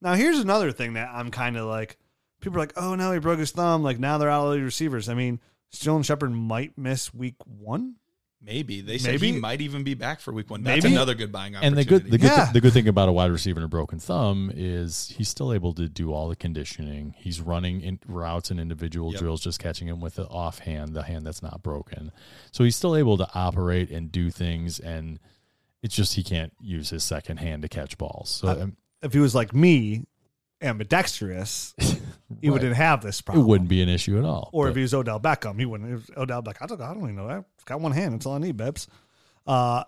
[0.00, 1.98] Now here's another thing that I'm kind of like.
[2.40, 4.62] People are like, "Oh no, he broke his thumb." Like now they're out of the
[4.62, 5.08] receivers.
[5.08, 7.96] I mean, Sterling Shepard might miss week one.
[8.40, 10.62] Maybe they said he might even be back for week one.
[10.62, 11.84] That's Maybe- another good buying And opportunity.
[11.84, 12.52] the good, the good, Yeah.
[12.52, 15.72] the good thing about a wide receiver and a broken thumb is he's still able
[15.74, 17.14] to do all the conditioning.
[17.18, 19.18] He's running in routes and individual Yep.
[19.20, 22.12] drills, just catching him with the offhand, the hand that's not broken.
[22.52, 25.18] So he's still able to operate and do things, and
[25.82, 28.30] it's just he can't use his second hand to catch balls.
[28.30, 30.06] So um, If he was like me,
[30.60, 32.52] ambidextrous, he Right.
[32.52, 33.44] wouldn't have this problem.
[33.44, 34.50] It wouldn't be an issue at all.
[34.52, 36.10] Or but- if he was Odell Beckham, he wouldn't.
[36.16, 37.28] Odell Beckham, I don't, I don't even know.
[37.28, 38.14] I've got one hand.
[38.14, 38.86] That's all I need, Bibbs.
[39.46, 39.84] Uh,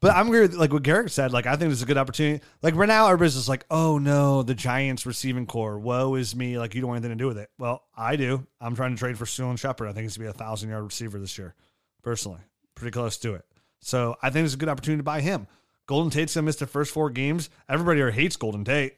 [0.00, 1.32] but I'm with like what Garrett said.
[1.32, 2.44] Like I think this is a good opportunity.
[2.62, 5.78] Like right now, everybody's just like, "Oh no, the Giants receiving core.
[5.78, 7.48] Woe is me." Like you don't want anything to do with it.
[7.58, 8.46] Well, I do.
[8.60, 9.88] I'm trying to trade for Sterling Shepard.
[9.88, 11.54] I think he's gonna be a thousand yard receiver this year.
[12.02, 12.40] Personally,
[12.74, 13.46] pretty close to it.
[13.80, 15.46] So I think it's a good opportunity to buy him.
[15.86, 17.48] Golden Tate's gonna miss the first four games.
[17.66, 18.96] Everybody here hates Golden Tate.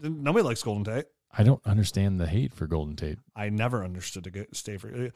[0.00, 1.06] Nobody likes Golden Tate.
[1.36, 3.18] I don't understand the hate for Golden Tate.
[3.34, 4.88] I never understood to get stay for.
[4.88, 5.08] Uh,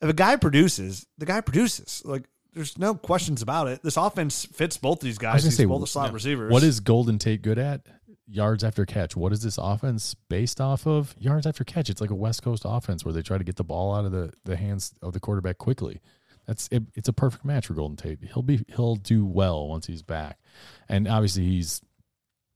[0.00, 2.02] if a guy produces, the guy produces.
[2.04, 3.82] Like there's no questions about it.
[3.82, 5.44] This offense fits both these guys.
[5.44, 6.52] These say, both the slot receivers.
[6.52, 7.86] What is Golden Tate good at?
[8.26, 9.16] Yards after catch.
[9.16, 11.14] What is this offense based off of?
[11.18, 11.90] Yards after catch.
[11.90, 14.12] It's like a West Coast offense where they try to get the ball out of
[14.12, 16.00] the, the hands of the quarterback quickly.
[16.46, 18.18] That's it, it's a perfect match for Golden Tate.
[18.32, 20.38] He'll be he'll do well once he's back,
[20.88, 21.80] and obviously he's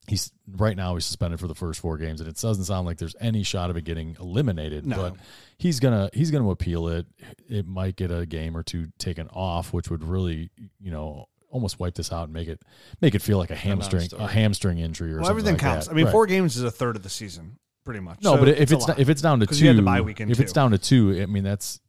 [0.08, 2.98] he's right now he's suspended for the first four games, and it doesn't sound like
[2.98, 4.86] there's any shot of it getting eliminated.
[4.86, 4.96] No.
[4.96, 5.16] But
[5.58, 7.06] he's gonna he's gonna appeal it.
[7.48, 11.78] It might get a game or two taken off, which would really you know almost
[11.80, 12.60] wipe this out and make it
[13.00, 15.86] make it feel like a hamstring a hamstring injury or Well, something everything like counts.
[15.86, 15.92] that.
[15.92, 16.12] I mean, Right.
[16.12, 18.22] four games is a third of the season, pretty much.
[18.22, 18.98] No, So but if it's lot.
[18.98, 21.20] if it's down to two, you had bye week in if it's down to two,
[21.22, 21.80] I mean that's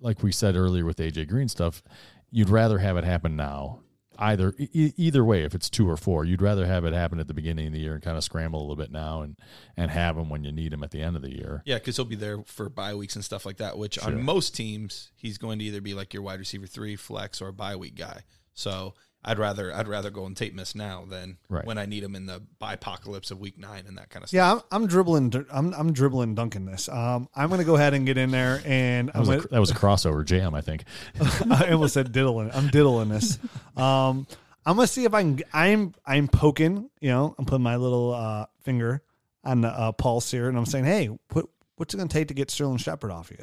[0.00, 1.82] like we said earlier with AJ Green stuff.
[2.30, 3.80] You'd rather have it happen now.
[4.20, 7.28] Either e- either way, if it's two or four, you'd rather have it happen at
[7.28, 9.36] the beginning of the year and kind of scramble a little bit now and
[9.76, 11.62] and have him when you need him at the end of the year.
[11.64, 13.78] Yeah, because he'll be there for bye weeks and stuff like that.
[13.78, 14.06] Which Sure.
[14.06, 17.48] on most teams, he's going to either be like your wide receiver three, flex, or
[17.48, 18.22] a bye week guy.
[18.54, 21.64] So I'd rather I'd rather go and tape miss now than Right.
[21.66, 24.36] when I need him in the apocalypse of week nine and that kind of stuff.
[24.36, 25.34] yeah, I'm, I'm dribbling.
[25.50, 26.88] I'm I'm dribbling, dunking this.
[26.88, 29.48] Um, I'm gonna go ahead and get in there, and That I'm was, gonna, a,
[29.48, 30.84] that was a crossover jam, I think.
[31.50, 32.50] I almost said diddling.
[32.52, 33.38] I'm diddling this.
[33.76, 34.26] Um,
[34.64, 35.40] I'm gonna see if I can.
[35.52, 36.88] I'm I'm poking.
[37.00, 39.02] You know, I'm putting my little uh, finger
[39.44, 42.34] on the uh, pulse here, and I'm saying, hey, what what's it gonna take to
[42.34, 43.42] get Sterling Shepard off you?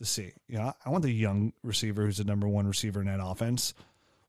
[0.00, 3.06] To see, you know, I want the young receiver who's the number one receiver in
[3.06, 3.72] that offense.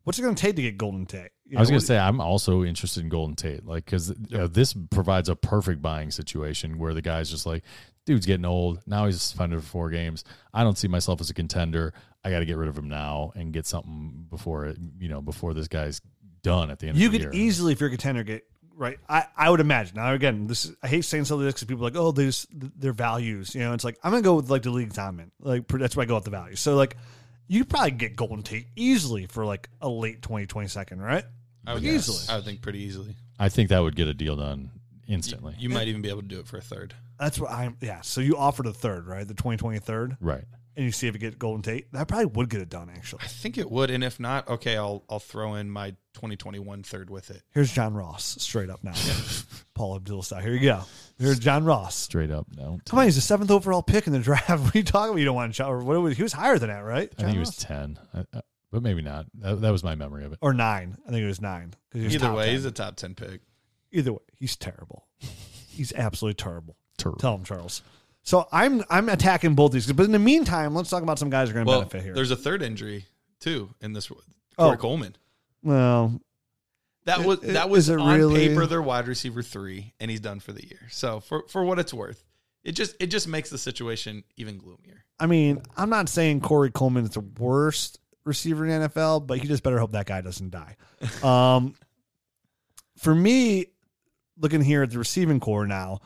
[0.05, 1.31] What's it gonna take to get Golden Tate?
[1.47, 4.73] You I was going to say I'm also interested in Golden Tate, like because this
[4.89, 7.63] provides a perfect buying situation where the guy's just like,
[8.05, 8.81] dude's getting old.
[8.87, 10.23] Now he's suspended for four games.
[10.55, 11.93] I don't see myself as a contender.
[12.23, 15.21] I got to get rid of him now and get something before it, you know,
[15.21, 16.01] before this guy's
[16.41, 17.43] done at the end you of the could year.
[17.43, 18.43] easily, if you're a contender, get
[18.75, 18.97] right.
[19.07, 19.97] I, I would imagine.
[19.97, 22.11] Now again, this is, I hate saying something like this because people are like, oh,
[22.11, 23.53] there's their values.
[23.53, 25.29] You know, it's like I'm gonna go with like the leagues I'm in.
[25.39, 26.59] Like that's why I go with the values.
[26.59, 26.97] So like,
[27.47, 31.25] you could probably get Golden Tate easily for like a late 2020 second, right?
[31.67, 32.23] I would Easily.
[32.29, 33.15] I would think pretty easily.
[33.39, 34.71] I think that would get a deal done
[35.07, 35.55] instantly.
[35.57, 36.93] you might even be able to do it for a third.
[37.19, 37.77] That's what I'm.
[37.81, 38.01] Yeah.
[38.01, 39.27] So you offered a third, right?
[39.27, 40.43] The 2020 third, right.
[40.77, 41.91] And you see if you get Golden Tate.
[41.93, 42.89] That probably would get it done.
[42.93, 46.83] Actually, I think it would, and if not, okay, I'll I'll throw in my 2021
[46.83, 47.41] third with it.
[47.51, 48.93] here's John Ross straight up now.
[49.73, 50.41] Paula Abdul style.
[50.41, 50.81] Here you go.
[51.17, 51.95] Here's John Ross.
[51.95, 52.79] Straight up, no.
[52.85, 54.49] Come on, he's the seventh overall pick in the draft.
[54.63, 55.19] What are you talking about?
[55.19, 55.69] You don't want to shout.
[55.69, 57.09] Or what was, he was higher than that, right?
[57.17, 57.57] I think he was Ross?
[57.57, 59.27] 10, I- I- but maybe not.
[59.35, 60.39] That, that was my memory of it.
[60.41, 60.97] or nine.
[61.07, 61.73] I think it was nine.
[61.91, 62.53] 'cause he was Either top way, 10.
[62.55, 63.41] he's a top 10 pick.
[63.93, 65.05] either way, he's terrible.
[65.69, 66.75] he's absolutely terrible.
[66.97, 67.19] Terrible.
[67.19, 67.81] Tell him, Charles.
[68.25, 71.47] So I'm I'm attacking both these, but in the meantime, let's talk about some guys
[71.47, 72.13] who are going to Well, benefit here.
[72.15, 73.05] there's a third injury
[73.39, 74.07] too in this.
[74.07, 74.21] Corey
[74.57, 74.75] Oh.
[74.75, 75.15] Coleman.
[75.63, 76.19] Well,
[77.05, 78.47] That was I- that was on really?
[78.49, 80.87] paper their wide receiver three, and he's done for the year.
[80.89, 82.23] So for for what it's worth,
[82.63, 85.05] it just it just makes the situation even gloomier.
[85.19, 89.37] I mean, I'm not saying Corey Coleman is the worst receiver in the NFL, but
[89.37, 90.75] he just better hope that guy doesn't die.
[91.23, 91.75] Um,
[92.97, 93.67] for me,
[94.39, 95.99] looking here at the receiving core now,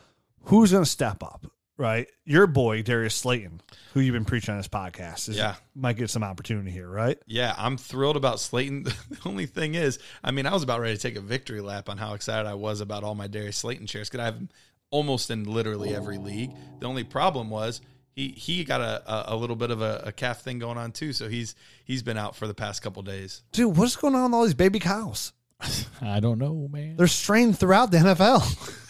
[0.44, 1.46] who's going to step up?
[1.80, 3.62] Right, your boy Darius Slayton,
[3.94, 5.56] who you've been preaching on this podcast, is, Yeah.
[5.74, 6.90] might get some opportunity here.
[6.90, 8.84] Right, Yeah, I'm thrilled about Slayton.
[9.10, 11.88] The only thing is, I mean, I was about ready to take a victory lap
[11.88, 14.50] on how excited I was about all my Darius Slayton shares because I have him
[14.92, 16.52] almost in literally every league.
[16.82, 17.80] The only problem was
[18.12, 20.92] he he got a, a, a little bit of a, a calf thing going on
[20.92, 23.42] too, so he's he's been out for the past couple days.
[23.54, 25.32] dude, what's going on with all these baby cows?
[26.02, 26.98] I don't know, man.
[26.98, 28.86] They're strained throughout the NFL.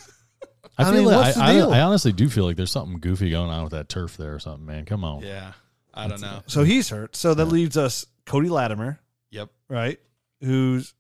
[0.80, 1.72] I, I feel mean, like, what's the I, I- deal?
[1.74, 4.40] I honestly do feel like there's something goofy going on with that turf there or
[4.40, 4.86] something, man.
[4.86, 5.22] Come on.
[5.22, 5.54] Yeah,
[5.94, 6.42] I don't know.
[6.48, 7.16] so he's hurt.
[7.16, 9.00] So that leaves us Cody Latimer,
[9.32, 10.00] Yep, right?
[10.42, 10.94] Who's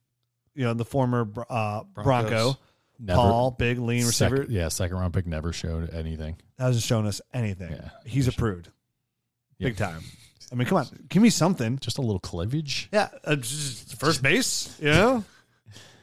[0.55, 2.03] you know the former uh, Bronco.
[2.03, 2.55] Broncos.
[3.01, 4.37] Never, Tall, big, lean receiver.
[4.39, 6.35] Second, yeah, second round pick never showed anything.
[6.57, 7.71] hasn't shown us anything.
[7.71, 7.91] Yeah.
[8.05, 8.67] He's a prude,
[9.57, 9.69] Yeah.
[9.69, 10.01] big time.
[10.51, 11.79] I mean, come on, give me something.
[11.79, 12.89] Just a little cleavage.
[12.91, 14.75] Yeah, uh, just first base.
[14.81, 15.23] You know,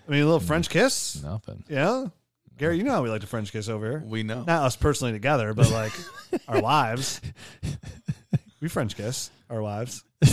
[0.09, 1.23] I mean, a little French kiss.
[1.23, 1.65] Nothing.
[1.69, 2.07] Yeah,
[2.59, 4.03] Gary, you know how we like to French kiss over here.
[4.07, 4.45] we know.
[4.45, 5.93] Not us personally together, but like
[6.49, 7.21] our wives.
[8.61, 10.05] We French kiss our wives.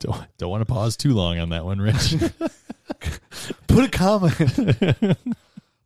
[0.00, 2.16] Don't don't want to pause too long on that one, Rich.
[3.68, 5.16] Put a comment.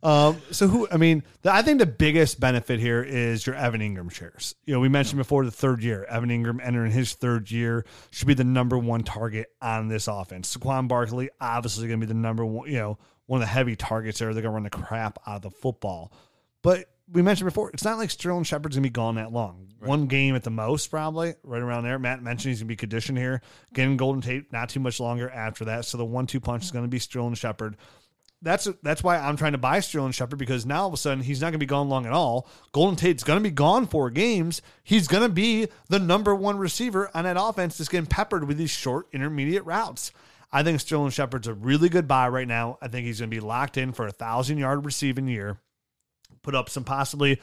[0.03, 0.87] Um, so who?
[0.91, 4.55] I mean, the, I think the biggest benefit here is your Evan Engram shares.
[4.65, 6.05] You know, we mentioned before the third year.
[6.05, 10.55] Evan Engram entering his third year should be the number one target on this offense.
[10.55, 12.67] Saquon Barkley obviously going to be the number one.
[12.67, 12.97] You know,
[13.31, 14.33] one of the heavy targets there.
[14.33, 16.11] They're going to run the crap out of the football.
[16.61, 19.69] But we mentioned before, it's not like Sterling Shepard's going to be gone that long.
[19.79, 21.97] One game at the most, probably right around there.
[21.97, 23.41] Matt mentioned he's going to be conditioned here.
[23.73, 25.85] Getting Golden Tate not too much longer after that.
[25.85, 27.77] So the one-two punch is going to be Sterling Shepard
[28.41, 31.23] that's that's why I'm trying to buy Sterling Shepard because now all of a sudden
[31.23, 32.47] he's not going to be gone long at all.
[32.71, 34.61] Golden Tate's going to be gone four games.
[34.83, 38.57] He's going to be the number one receiver on that offense that's getting peppered with
[38.57, 40.11] these short intermediate routes.
[40.51, 42.77] I think Sterling Shepard's a really good buy right now.
[42.81, 45.57] I think he's going to be locked in for a thousand yard receiving year.
[46.41, 47.39] Put up some possibly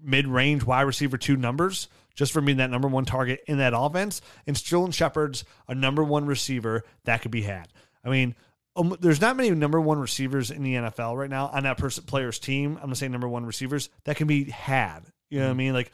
[0.00, 3.72] mid range wide receiver two numbers just for being that number one target in that
[3.74, 4.20] offense.
[4.46, 7.68] And Sterling Shepard's a number one receiver that could be had.
[8.04, 8.34] I mean,
[8.76, 12.04] um, there's not many number one receivers in the NFL right now on that person
[12.04, 12.76] player's team.
[12.76, 15.00] I'm gonna say number one receivers that can be had.
[15.30, 15.72] You know what I mean?
[15.72, 15.92] Like,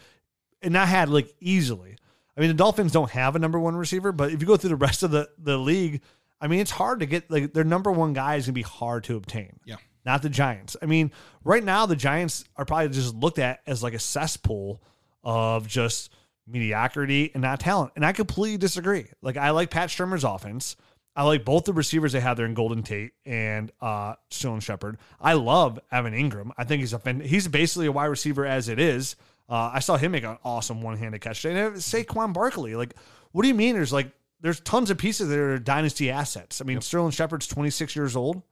[0.62, 1.96] and not had like easily.
[2.37, 4.70] I mean, the Dolphins don't have a number one receiver, but if you go through
[4.70, 6.02] the rest of the the league,
[6.40, 9.05] I mean, it's hard to get like their number one guy is gonna be hard
[9.05, 9.59] to obtain.
[9.64, 9.77] Yeah.
[10.05, 10.77] Not the Giants.
[10.81, 11.12] I mean,
[11.44, 14.83] right now the Giants are probably just looked at as like a cesspool
[15.22, 16.12] of just
[16.46, 17.92] mediocrity and not talent.
[17.96, 19.07] And I completely disagree.
[19.20, 20.77] Like I like Pat Shurmur's offense.
[21.14, 24.98] I like both the receivers they have there in Golden Tate and uh Sterling Shepard.
[25.20, 26.53] I love Evan Engram.
[26.57, 29.16] I think he's a he's basically a wide receiver as it is.
[29.48, 31.44] Uh, I saw him make an awesome one handed catch.
[31.44, 32.94] And uh, Saquon Barkley, like,
[33.33, 33.74] what do you mean?
[33.74, 36.61] There's like there's tons of pieces that are dynasty assets.
[36.61, 38.42] I mean, Sterling Shepard's 26 years old,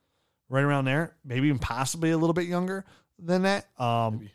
[0.49, 2.85] right around there, maybe even possibly a little bit younger
[3.19, 3.67] than that.
[3.81, 4.29] Um,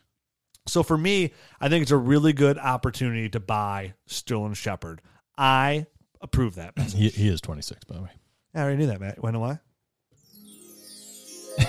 [0.67, 5.01] so for me, I think it's a really good opportunity to buy Sterling Shepard.
[5.37, 5.87] I
[6.21, 6.77] approve that.
[6.79, 8.09] He, he is 26, by the way.
[8.53, 9.21] I already knew that, Matt.
[9.21, 9.59] Wanna know why?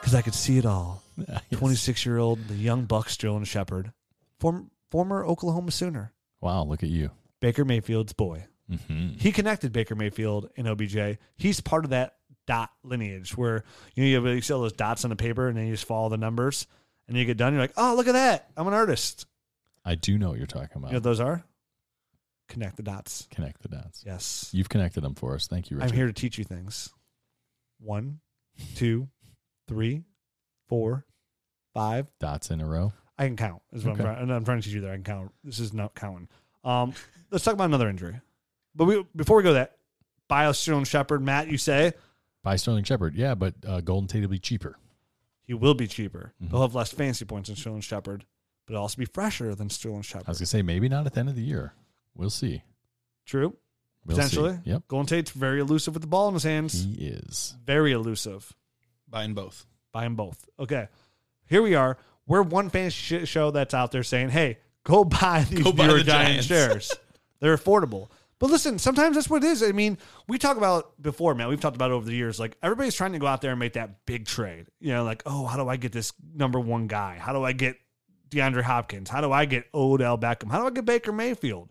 [0.00, 1.02] Because I could see it all.
[1.52, 3.92] 26 year old, the young buck Sterling Shepard,
[4.38, 7.10] form, former Oklahoma Sooner, Wow, look at you.
[7.40, 8.44] Baker Mayfield's boy.
[8.68, 11.18] Hmm He connected Baker Mayfield and OBJ.
[11.36, 12.14] He's part of that
[12.46, 15.48] dot lineage where you know you, have, you see all those dots on the paper
[15.48, 16.66] and then you just follow the numbers
[17.08, 17.52] and you get done.
[17.52, 18.50] You're like, oh, look at that.
[18.56, 19.26] I'm an artist.
[19.84, 20.88] I do know what you're talking about.
[20.88, 21.44] You know what those are?
[22.48, 23.26] Connect the dots.
[23.30, 24.02] Connect the dots.
[24.06, 24.50] Yes.
[24.52, 25.46] You've connected them for us.
[25.48, 25.90] Thank you, Richard.
[25.90, 26.90] I'm here to teach you things.
[27.80, 28.20] One,
[28.76, 29.08] two,
[29.68, 30.04] three,
[30.68, 31.04] four,
[31.74, 32.06] five.
[32.20, 32.92] Dots in a row.
[33.18, 33.62] I can count.
[33.72, 34.04] Is what Okay.
[34.08, 35.32] I'm, trying, I'm trying to teach you that I can count.
[35.42, 36.28] This is not counting.
[36.64, 36.92] Um,
[37.30, 38.20] let's talk about another injury.
[38.76, 39.76] But we before we go to that,
[40.28, 41.92] Bio Sterling Shepard, Matt, you say
[42.42, 43.14] Buy Sterling Shepard.
[43.16, 44.76] Yeah, but uh, Golden Tate will be cheaper.
[45.44, 46.32] he will be cheaper.
[46.42, 46.50] Mhm.
[46.50, 48.24] He'll have less fancy points than Sterling Shepard,
[48.66, 50.22] but he'll also be fresher than Sterling Shepard.
[50.22, 50.28] I Shepard.
[50.28, 51.72] was going to say, maybe not at the end of the year.
[52.14, 52.62] We'll see.
[53.24, 53.56] True.
[54.04, 54.54] We'll Potentially.
[54.64, 54.70] See.
[54.70, 54.82] Yep.
[54.88, 56.84] Golden Tate's very elusive with the ball in his hands.
[56.84, 57.56] He is.
[57.64, 58.52] Very elusive.
[59.08, 59.66] Buying both.
[59.92, 60.48] Buy them both.
[60.58, 60.88] Okay.
[61.48, 61.96] Here we are.
[62.26, 66.02] We're one fantasy show that's out there saying, hey, go buy these Go buy the
[66.04, 66.46] Giants Giants.
[66.46, 66.92] shares.
[67.40, 68.08] They're affordable.
[68.38, 69.62] But listen, sometimes that's what it is.
[69.62, 69.96] I mean,
[70.28, 71.48] we talk about before, man.
[71.48, 72.38] We've talked about over the years.
[72.38, 74.66] Like everybody's trying to go out there and make that big trade.
[74.78, 77.16] You know, like, oh, how do I get this number one guy?
[77.18, 77.76] How do I get
[78.30, 79.08] DeAndre Hopkins?
[79.08, 80.50] How do I get Odell Beckham?
[80.50, 81.70] How do I get Baker Mayfield?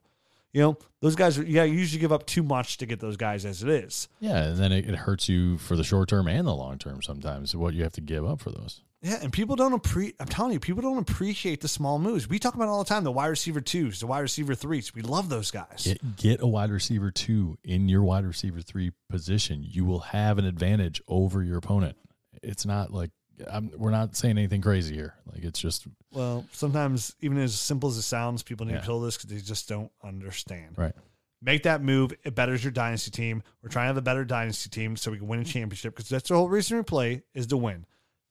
[0.53, 1.37] You know, those guys.
[1.37, 4.07] Are, yeah, you usually give up too much to get those guys as it is.
[4.21, 7.01] Yeah, and then it, it hurts you for the short term and the long term
[7.01, 8.81] sometimes, what you have to give up for those.
[9.05, 10.15] Yeah, and people don't appreciate.
[10.19, 12.27] I'm telling you, people don't appreciate the small moves.
[12.27, 13.03] We talk about it all the time.
[13.03, 14.95] The wide receiver twos, the wide receiver threes.
[14.95, 15.83] We love those guys.
[15.85, 19.63] Get, get a wide receiver two in your wide receiver three position.
[19.63, 21.97] You will have an advantage over your opponent.
[22.41, 23.11] It's not like
[23.47, 25.13] I'm, we're not saying anything crazy here.
[25.31, 28.79] Like it's just Well, sometimes even as simple as it sounds, people need Yeah.
[28.79, 30.77] to feel this because they just don't understand.
[30.77, 30.93] right.
[31.41, 32.11] Make that move.
[32.23, 33.43] It betters your dynasty team.
[33.61, 36.09] We're trying to have a better dynasty team so we can win a championship because
[36.09, 37.85] that's the whole reason we play is to win.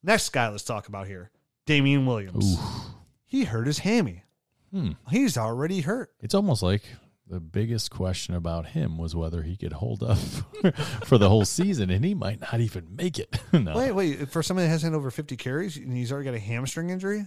[0.04, 1.30] Next guy, let's talk about here,
[1.64, 2.56] Damien Williams.
[2.56, 2.94] Ooh.
[3.24, 4.22] He hurt his hammy.
[4.70, 4.92] Hmm.
[5.08, 6.12] He's already hurt.
[6.20, 6.82] It's almost like
[7.26, 10.18] the biggest question about him was whether he could hold up
[11.04, 13.40] for the whole season, and he might not even make it.
[13.54, 13.74] no.
[13.74, 14.28] Wait, wait.
[14.28, 17.26] For somebody that hasn't had over 50 carries and he's already got a hamstring injury,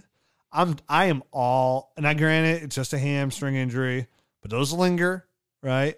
[0.52, 4.06] I'm I am all and I granted it's just a hamstring injury,
[4.40, 5.26] but those linger,
[5.62, 5.96] right?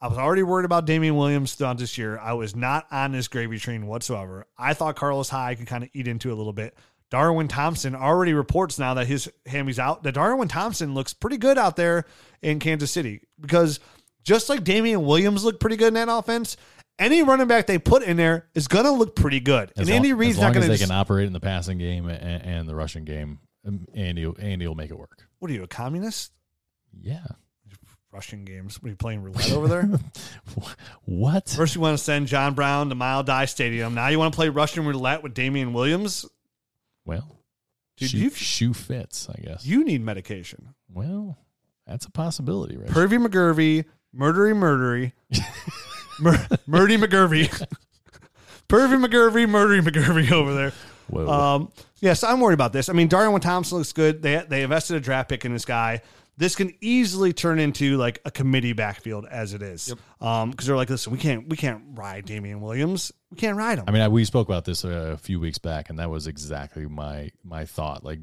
[0.00, 2.18] I was already worried about Damien Williams throughout this year.
[2.18, 4.46] I was not on this gravy train whatsoever.
[4.56, 6.74] I thought Carlos Hyde could kind of eat into it a little bit.
[7.10, 10.04] Darwin Thompson already reports now that his hammy's out.
[10.04, 12.06] That Darwin Thompson looks pretty good out there
[12.40, 13.80] in Kansas City because
[14.22, 16.56] just like Damien Williams looked pretty good in that offense,
[16.98, 19.72] any running back they put in there is going to look pretty good.
[19.76, 22.08] As and Andy Reid's not going to they just, can operate in the passing game
[22.08, 25.26] and, and the rushing game, um, Andy, Andy will make it work.
[25.40, 26.32] What are you, a communist?
[27.00, 27.26] Yeah.
[28.12, 28.82] Rushing games.
[28.82, 29.88] What are you playing roulette over there?
[31.04, 31.48] what?
[31.48, 33.94] First, you want to send John Brown to Mile Die Stadium.
[33.94, 36.26] Now you want to play Russian roulette with Damien Williams?
[37.04, 37.38] Well,
[37.96, 39.64] Dude, shoe, you've- shoe fits, I guess.
[39.64, 40.74] You need medication.
[40.92, 41.38] well,
[41.86, 42.88] that's a possibility, right?
[42.88, 43.84] Pervy McGurvey,
[44.16, 45.12] murdery murdery,
[46.20, 47.48] Mur- Murdy McGurvey,
[48.68, 50.72] Pervy McGurvey, murdery McGurvey over there.
[51.08, 51.28] Whoa.
[51.28, 52.88] Um, yes, I'm worried about this.
[52.88, 54.22] I mean, Darwin Thompson looks good.
[54.22, 56.02] They they invested a draft pick in this guy.
[56.40, 59.94] This can easily turn into like a committee backfield as it is.
[60.22, 63.12] Um, because they're like, listen, we can't we can't ride Damien Williams.
[63.30, 63.84] We can't ride him.
[63.86, 66.86] I mean, I, we spoke about this a, few weeks back, and that was exactly
[66.86, 68.04] my my thought.
[68.04, 68.20] Like,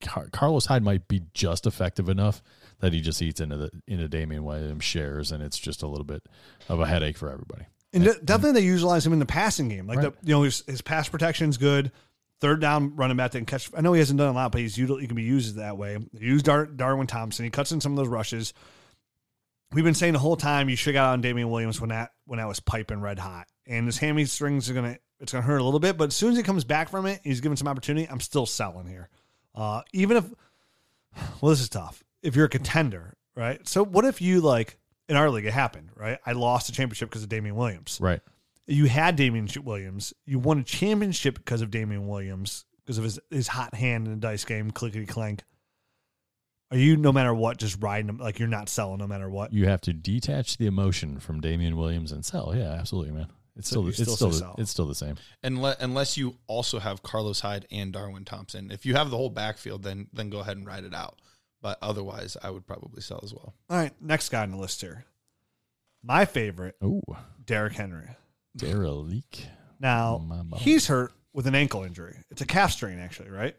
[0.00, 2.42] Car- Carlos Hyde might be just effective enough
[2.80, 6.06] that he just eats into the into Damien Williams shares, and it's just a little
[6.06, 6.22] bit
[6.70, 7.66] of a headache for everybody.
[7.92, 9.86] And de- definitely they utilize him in the passing game.
[9.86, 10.12] Like Right.
[10.18, 11.92] the you know his, his pass is good.
[12.40, 13.70] Third down running back that can catch.
[13.76, 15.78] I know he hasn't done a lot, but he's util- he can be used that
[15.78, 15.96] way.
[16.12, 17.44] Use Dar- Darwin Thompson.
[17.44, 18.52] He cuts in some of those rushes.
[19.72, 22.38] We've been saying the whole time you should got on Damien Williams when that when
[22.38, 23.46] that was piping red hot.
[23.66, 26.36] And his hamstrings are gonna it's gonna hurt a little bit, but as soon as
[26.36, 28.06] he comes back from it, he's given some opportunity.
[28.08, 29.08] I'm still selling here.
[29.54, 30.24] Uh, even if
[31.40, 32.04] well, this is tough.
[32.22, 33.66] If you're a contender, right?
[33.66, 34.78] So what if you like
[35.08, 36.18] in our league it happened, right?
[36.26, 38.20] I lost the championship because of Damien Williams Right.
[38.66, 40.12] You had Damien Williams.
[40.24, 44.14] You won a championship because of Damien Williams, because of his, his hot hand in
[44.14, 45.42] the dice game, clickety clank.
[46.72, 49.52] Are you no matter what just riding him like you're not selling no matter what?
[49.52, 52.54] You have to detach the emotion from Damien Williams and sell.
[52.56, 53.28] Yeah, absolutely, man.
[53.54, 54.54] It's So still it's still still the, sell.
[54.58, 55.14] it's still the same.
[55.44, 58.72] Unless, unless you also have Carlos Hyde and Darwin Thompson.
[58.72, 61.20] If you have the whole backfield, then then go ahead and ride it out.
[61.62, 63.54] But otherwise, I would probably sell as well.
[63.70, 65.04] All right, next guy on the list here.
[66.02, 67.00] My favorite, Oh,
[67.44, 68.08] Derrick Henry.
[68.56, 69.48] Derelict.
[69.80, 70.24] Now
[70.56, 72.16] he's hurt with an ankle injury.
[72.30, 73.54] It's a calf strain, actually, right?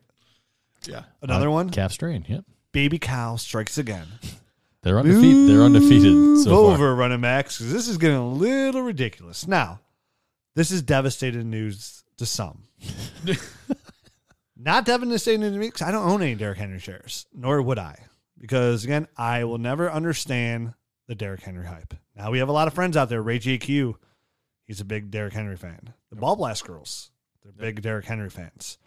[0.88, 1.04] Yeah.
[1.22, 1.70] Another Uh, one.
[1.70, 2.26] calf strain.
[2.28, 4.08] Yep, Baby cow strikes again.
[4.84, 5.50] they're undefeated.
[5.50, 6.74] They're undefeated Move so far.
[6.74, 9.48] over running backs because this is getting a little ridiculous.
[9.48, 9.80] Now,
[10.56, 12.64] this is devastating news to some.
[14.60, 17.96] Not devastating to me because I don't own any Derrick Henry shares, nor would I.
[18.40, 20.74] Because again, I will never understand
[21.08, 21.94] the Derrick Henry hype.
[22.16, 23.22] Now we have a lot of friends out there.
[23.22, 23.96] Ray JQ,
[24.68, 25.94] he's a big Derrick Henry fan.
[26.10, 27.12] The Ball Blast girls,
[27.44, 28.78] they're big Derrick Henry fans.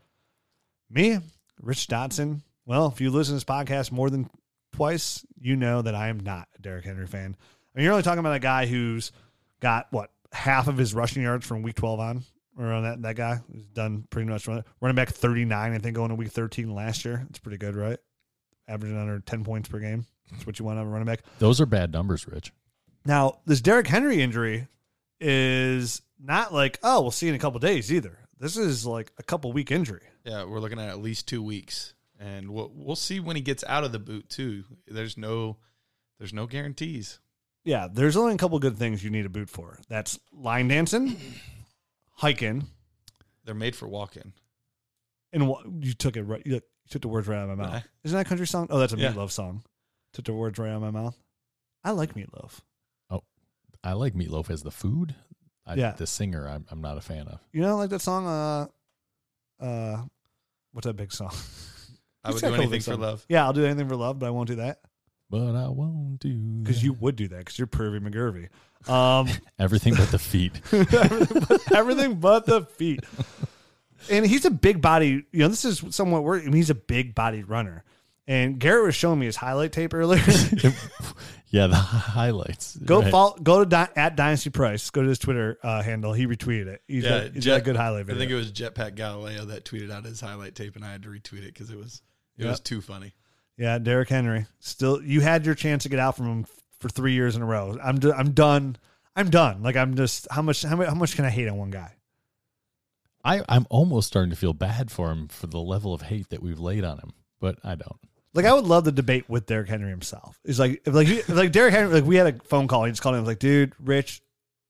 [0.88, 1.18] Me,
[1.60, 2.42] Rich Dotson.
[2.66, 4.30] Well, if you listen to this podcast more than
[4.72, 7.36] twice, you know that I am not a Derrick Henry fan.
[7.38, 9.12] I mean, you're only talking about a guy who's
[9.60, 12.24] got what half of his rushing yards from week 12 on,
[12.58, 15.72] or on that that guy who's done pretty much run, running back 39.
[15.72, 17.26] I think going to week 13 last year.
[17.30, 17.98] It's pretty good, right?
[18.68, 20.06] Averaging under 10 points per game.
[20.30, 21.20] That's what you want out of a running back.
[21.38, 22.52] Those are bad numbers, Rich.
[23.04, 24.68] Now, this Derrick Henry injury
[25.20, 28.18] is not like, oh, we'll see in a couple days either.
[28.38, 30.02] This is like a couple week injury.
[30.24, 33.62] Yeah, we're looking at at least two weeks, and we'll we'll see when he gets
[33.66, 34.64] out of the boot too.
[34.86, 35.58] There's no
[36.18, 37.18] there's no guarantees.
[37.64, 39.78] Yeah, there's only a couple good things you need a boot for.
[39.88, 41.16] That's line dancing,
[42.12, 42.66] hiking,
[43.44, 44.32] They're made for walking.
[45.32, 46.42] and what you took it right.
[46.46, 47.84] You, took the words right out of my mouth.
[48.02, 48.66] Isn't that a country song?
[48.68, 49.12] Oh, that's a Yeah.
[49.12, 49.62] Meatloaf song.
[50.12, 51.16] Took the words right out of my mouth.
[51.84, 52.60] I like Meatloaf.
[53.82, 55.14] I like meatloaf as the food.
[55.66, 55.92] I, Yeah.
[55.92, 57.40] The singer, I'm, I'm not a fan of.
[57.52, 58.26] You know, like that song.
[58.26, 58.66] Uh,
[59.64, 60.02] uh,
[60.72, 61.32] what's that big song?
[62.24, 63.24] I He's would got do anything for love.
[63.28, 64.80] Yeah, I'll do anything for love, but I won't do that
[65.30, 68.48] But I won't do because you would do that because you're pervy McGurvey.
[68.92, 69.28] Um,
[69.58, 70.60] everything but the feet.
[70.72, 73.04] everything, but, everything but the feet.
[74.10, 75.24] And he's a big body.
[75.32, 76.42] You know, this is somewhat weird.
[76.42, 77.84] I mean, he's a big bodied runner.
[78.26, 80.22] And Garrett was showing me his highlight tape earlier.
[81.50, 81.74] yeah, the
[82.14, 82.76] highlights.
[82.76, 83.10] go Right.
[83.10, 84.88] follow, go to Di- at Dynasty Price.
[84.90, 86.12] Go to his Twitter uh, handle.
[86.12, 86.82] He retweeted it.
[86.88, 88.16] He's, Yeah, got, he's Jet- got a good highlight video.
[88.16, 91.02] I think it was Jetpack Galileo that tweeted out his highlight tape, and I had
[91.02, 92.02] to retweet it because it was
[92.38, 92.50] it Yep.
[92.50, 93.12] was too funny.
[93.58, 94.46] yeah, Derrick Henry.
[94.60, 96.46] Still, you had your chance to get out from him
[96.78, 97.76] for three years in a row.
[97.82, 98.76] I'm d- I'm done.
[99.16, 99.62] I'm done.
[99.62, 101.92] Like I'm just how much how much, how much can I hate on one guy?
[103.22, 106.42] I, I'm almost starting to feel bad for him for the level of hate that
[106.42, 107.98] we've laid on him, but I don't.
[108.32, 110.38] Like I would love the debate with Derrick Henry himself.
[110.44, 112.84] He's like, if like, if like Derrick Henry, like we had a phone call.
[112.84, 113.20] He just called him.
[113.20, 114.22] I was like, dude, Rich,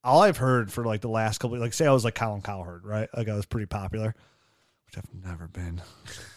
[0.02, 2.84] all I've heard for like the last couple, like say I was like Colin Cowherd,
[2.84, 3.08] right?
[3.14, 4.14] Like I was pretty popular,
[4.86, 5.82] which I've never been.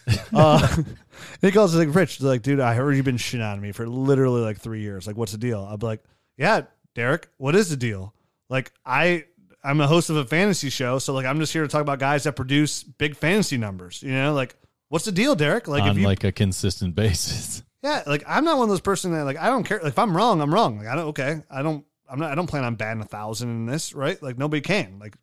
[0.34, 0.96] uh, and
[1.40, 4.42] he calls like, Rich, like, dude, I heard you've been shitting on me for literally
[4.42, 5.06] like three years.
[5.06, 5.66] Like, what's the deal?
[5.70, 6.04] I'd be like,
[6.36, 6.62] yeah,
[6.94, 8.14] Derrick, what is the deal?
[8.48, 9.24] Like, I.
[9.66, 11.98] I'm a host of a fantasy show, so like I'm just here to talk about
[11.98, 14.02] guys that produce big fantasy numbers.
[14.02, 14.56] You know, like
[14.88, 15.68] what's the deal, Derrick?
[15.68, 17.62] Like on if you like a consistent basis.
[17.82, 19.78] yeah, like I'm not one of those person that like I don't care.
[19.78, 20.78] Like if I'm wrong, I'm wrong.
[20.78, 21.42] Like I don't okay.
[21.50, 24.22] I don't I'm not I don't plan on batting a thousand in this, right?
[24.22, 24.98] Like nobody can.
[24.98, 25.16] Like,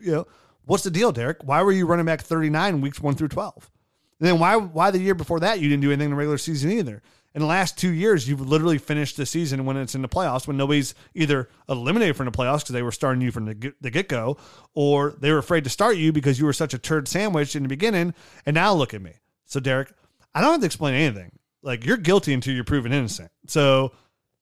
[0.00, 0.26] you know,
[0.64, 1.38] what's the deal, Derrick?
[1.42, 3.70] Why were you running back 39 weeks one through 12?
[4.20, 6.38] And then why why the year before that you didn't do anything in the regular
[6.38, 7.02] season either?
[7.34, 10.46] In the last two years, you've literally finished the season when it's in the playoffs,
[10.46, 13.90] when nobody's either eliminated from the playoffs because they were starting you from the the
[13.90, 14.36] get go,
[14.72, 17.64] or they were afraid to start you because you were such a turd sandwich in
[17.64, 18.14] the beginning.
[18.46, 19.14] And now look at me.
[19.46, 19.92] So, Derrick,
[20.32, 21.32] I don't have to explain anything.
[21.62, 23.32] Like, you're guilty until you're proven innocent.
[23.48, 23.92] So,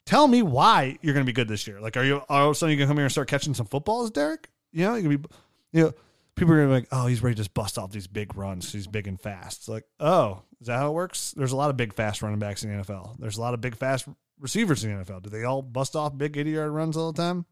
[0.05, 1.81] tell me why you're going to be good this year.
[1.81, 3.55] Like, are you all of a sudden you going to come here and start catching
[3.55, 4.51] some footballs, Derrick?
[4.71, 5.29] You know, going to be,
[5.73, 5.93] you know,
[6.37, 8.73] people are to be like, oh, he's ready to just bust off these big runs.
[8.73, 9.61] He's big and fast.
[9.61, 11.33] It's like, oh, is that how it works?
[11.37, 13.19] There's a lot of big, fast running backs in the NFL.
[13.19, 14.07] There's a lot of big, fast
[14.39, 15.23] receivers in the NFL.
[15.23, 17.47] Do they all bust off big 80 yard runs all the time?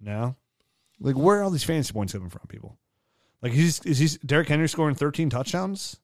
[0.00, 0.36] No.
[1.00, 2.78] Like, where are all these fantasy points coming from, people?
[3.42, 5.96] Like, he's, is he, Derrick Henry scoring 13 touchdowns?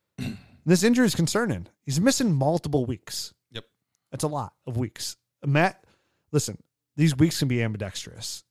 [0.66, 1.66] this injury is concerning.
[1.84, 3.32] He's missing multiple weeks.
[3.52, 3.64] Yep.
[4.10, 5.16] That's a lot of weeks.
[5.44, 5.82] Matt,
[6.30, 6.58] listen,
[6.96, 8.44] these weeks can be ambidextrous.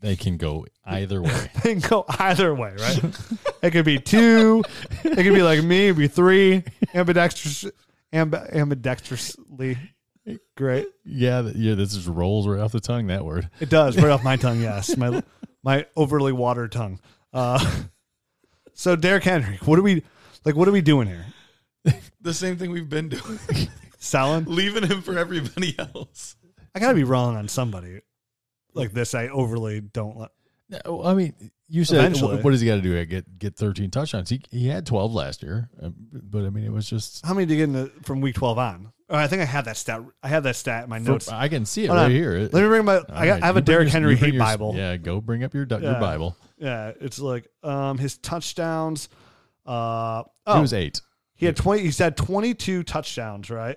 [0.00, 1.50] They can go either way.
[1.62, 3.04] They can go either way, right?
[3.62, 4.62] it could be two.
[5.02, 5.86] It could be like me.
[5.86, 6.62] It'd be three.
[6.94, 7.64] Ambidextrous,
[8.12, 9.78] amb- ambidextrously.
[10.56, 10.86] Great.
[11.04, 11.74] yeah, yeah.
[11.74, 13.08] This just rolls right off the tongue.
[13.08, 13.50] That word.
[13.60, 14.60] It does right off my tongue.
[14.60, 15.22] Yes, my
[15.62, 16.98] my overly watered tongue.
[17.32, 17.82] Uh,
[18.74, 20.02] so Derrick Henry, what are we
[20.44, 20.56] like?
[20.56, 21.26] What are we doing here?
[22.20, 23.38] The same thing we've been doing,
[23.98, 24.44] Selling?
[24.48, 26.36] leaving him for everybody else.
[26.74, 28.00] I gotta be wrong on somebody
[28.74, 29.14] like this.
[29.14, 30.16] I overly don't.
[30.18, 30.30] Let,
[30.86, 31.34] No, I mean,
[31.68, 32.36] you said Eventually.
[32.36, 33.04] what, what does he got to do?
[33.06, 34.28] Get get 13 touchdowns.
[34.30, 37.24] He he had 12 last year, uh, but I mean, it was just.
[37.24, 38.92] how many did you get in the, from week twelve on?
[39.10, 40.00] Oh, I think I had that stat.
[40.22, 41.28] I have that stat in my notes.
[41.28, 42.10] I can see it Hold right on.
[42.10, 42.38] here.
[42.50, 42.96] Let me bring my.
[42.96, 44.72] I, got, right, I have you a Derrick Henry hate your- Bible.
[44.74, 46.00] Yeah, go bring up your your Yeah.
[46.00, 46.36] Bible.
[46.58, 49.08] Yeah, it's like um his touchdowns.
[49.66, 51.00] Uh It oh, was eight.
[51.34, 51.82] he had twenty.
[51.82, 53.76] He's had twenty two touchdowns, right?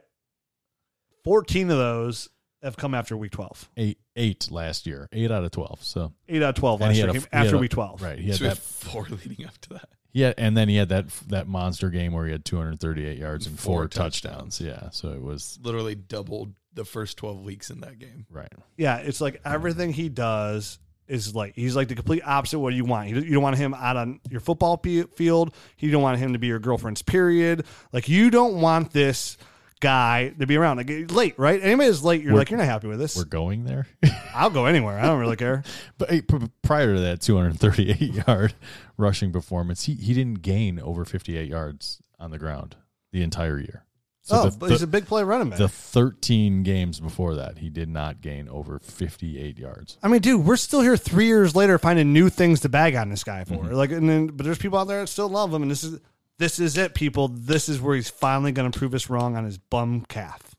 [1.23, 2.29] Fourteen of those
[2.63, 3.69] have come after week twelve.
[3.77, 5.07] Eight eight last year.
[5.11, 5.83] Eight out of 12.
[5.83, 8.01] So Eight out of twelve last year a- came after a- week twelve.
[8.01, 8.55] right, he had So we that.
[8.57, 9.89] have four leading up to that.
[10.13, 13.59] Yeah, and then he had that that monster game where he had 238 yards and
[13.59, 14.59] four, Four touchdowns.
[14.59, 18.25] Yeah, so it was Literally doubled the first 12 weeks in that game.
[18.31, 18.51] right.
[18.77, 22.73] Yeah, it's like everything he does is like he's like the complete opposite of what
[22.73, 23.09] you want.
[23.09, 25.53] You you don't want him out on your football field.
[25.77, 27.65] You don't want him to be your girlfriend's period.
[27.93, 29.37] Like you don't want this
[29.79, 30.77] guy to be around.
[30.77, 31.61] Like late, right?
[31.61, 33.15] Anybody is late, you're We're- like you're not happy with this.
[33.15, 33.87] We're going there.
[34.33, 34.99] I'll go anywhere.
[34.99, 35.63] I don't really care.
[35.97, 38.53] But hey, pr- prior to that 238 yard
[38.97, 42.75] rushing performance, he, he didn't gain over 58 yards on the ground
[43.11, 43.83] the entire year.
[44.21, 45.57] So oh, the, but he's the, a big play running back.
[45.57, 49.97] the 13 games before that, he did not gain over 58 yards.
[50.03, 53.09] I mean, dude, we're still here three years later finding new things to bag on
[53.09, 53.53] this guy for.
[53.53, 53.73] Mm-hmm.
[53.73, 55.99] Like, and then, but there's people out there that still love him, and this is
[56.39, 57.27] this is it, people.
[57.29, 60.55] This is where he's finally going to prove us wrong on his bum calf.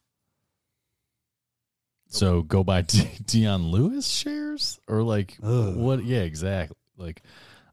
[2.08, 5.76] So go buy De- Dion Lewis shares or like Ugh.
[5.76, 6.04] what?
[6.04, 6.76] Yeah, exactly.
[6.96, 7.22] Like,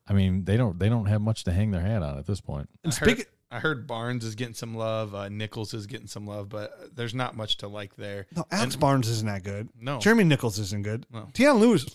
[0.08, 2.42] I mean, they don't they don't have much to hang their hat on at this
[2.42, 2.70] point.
[2.84, 5.16] And I heard, I heard Barnes is getting some love.
[5.16, 8.28] Uh, Nichols is getting some love, but there's not much to like there.
[8.36, 9.70] no, Alex And- Barnes isn't that good.
[9.80, 10.00] No.
[10.00, 11.06] Jeremy Nichols isn't good.
[11.12, 11.30] No.
[11.34, 11.86] Dion Lewis,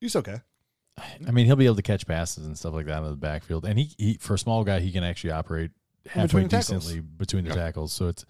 [0.00, 0.40] he's okay.
[0.98, 3.16] I mean, he'll be able to catch passes and stuff like that out of the
[3.16, 5.70] backfield, and he, he for a small guy, he can actually operate
[6.06, 7.56] halfway between decently between the Yeah.
[7.56, 7.92] tackles.
[7.92, 8.24] So it's,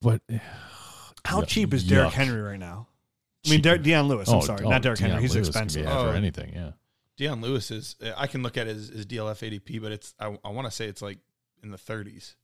[0.00, 0.22] but
[1.26, 1.46] How Yuck.
[1.48, 2.12] cheap is Derrick Yuck.
[2.12, 2.88] Henry right now?
[3.46, 4.28] I mean, Der- Dion Lewis.
[4.28, 5.12] I'm Oh, sorry, oh, not Derrick Henry.
[5.12, 5.82] Dion He's Lewis can expensive.
[5.84, 6.12] be after Oh.
[6.12, 6.70] anything, yeah.
[7.16, 7.96] Dion Lewis is.
[8.16, 10.14] I can look at his, his DLF ADP, but it's.
[10.18, 11.18] I, I want to say it's like
[11.62, 12.34] in the 30s.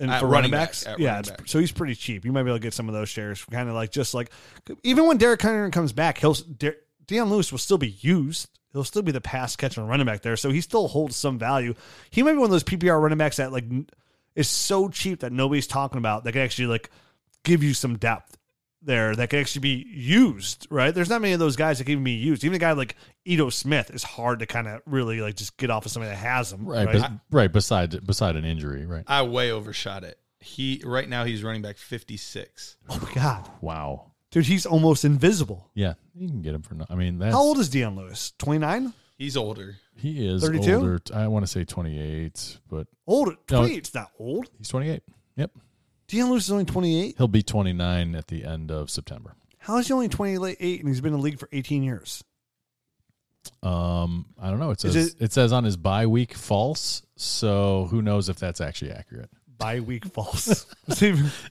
[0.00, 1.42] And At for running running back, backs, yeah, running back.
[1.48, 2.24] so he's pretty cheap.
[2.24, 4.30] You might be able to get some of those shares, kind of like just like
[4.84, 6.74] even when Derrick Henry comes back, he'll De-
[7.08, 8.48] Dion Lewis will still be used.
[8.72, 11.74] He'll still be the pass catching running back there, so he still holds some value.
[12.10, 13.64] He might be one of those PPR running backs that like
[14.36, 16.90] is so cheap that nobody's talking about that can actually like
[17.42, 18.36] give you some depth
[18.82, 20.66] there that can actually be used.
[20.70, 20.94] Right?
[20.94, 22.44] There's not many of those guys that can even be used.
[22.44, 22.94] Even a guy like
[23.24, 26.18] Ito Smith is hard to kind of really like just get off of somebody that
[26.18, 26.66] has him.
[26.66, 27.00] Right, Right?
[27.00, 27.52] But, right.
[27.52, 29.04] Beside beside an injury, right?
[29.06, 30.18] I way overshot it.
[30.40, 32.76] He right now he's running back 56.
[32.90, 34.12] oh my god, Wow.
[34.30, 35.70] Dude, he's almost invisible.
[35.74, 36.74] Yeah, you can get him for.
[36.74, 38.32] no- I mean, that's How old is Dion Lewis?
[38.38, 38.92] 29?
[39.16, 39.76] He's older.
[39.96, 40.74] he is 32?
[40.74, 41.00] older.
[41.12, 43.28] I want to say twenty eight, but Old.
[43.50, 43.58] No.
[43.58, 44.48] 28 's not old.
[44.58, 45.02] he's twenty eight.
[45.36, 45.50] Yep,
[46.06, 47.16] Dion Lewis is only 28.
[47.18, 49.34] he'll be twenty nine at the end of September.
[49.58, 52.22] How is he only 28 and he's been in the league for 18 years?
[53.62, 54.70] Um, I don't know.
[54.70, 57.02] It Is says it- it, says on his bye week false.
[57.16, 59.30] So who knows if that's actually accurate?
[59.58, 60.66] By week false.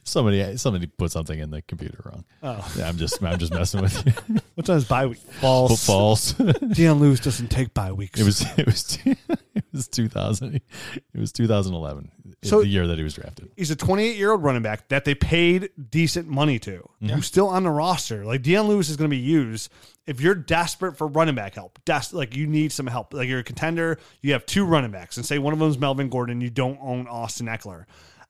[0.02, 2.24] Somebody somebody put something in the computer wrong.
[2.42, 4.12] oh, Yeah, I'm just I'm just messing with you.
[4.54, 5.18] what's on is bye week?
[5.18, 5.84] False.
[5.86, 6.32] false.
[6.72, 8.18] Dion Lewis doesn't take bye weeks.
[8.18, 10.54] It was it was it was 2000.
[10.54, 10.62] It
[11.14, 12.10] was 2011.
[12.42, 13.50] So- the year that he was drafted.
[13.56, 17.48] He's a 28 year old running back that they paid decent money to, who's still
[17.48, 18.24] on the roster.
[18.24, 19.72] Like Dion Lewis is going to be used
[20.06, 21.78] if you're desperate for running back help.
[21.84, 23.12] Des- like you need some help.
[23.12, 25.78] Like you're a contender, you have two running backs, and say one of them is
[25.78, 27.86] Melvin Gordon, you don't own Austin Ekeler.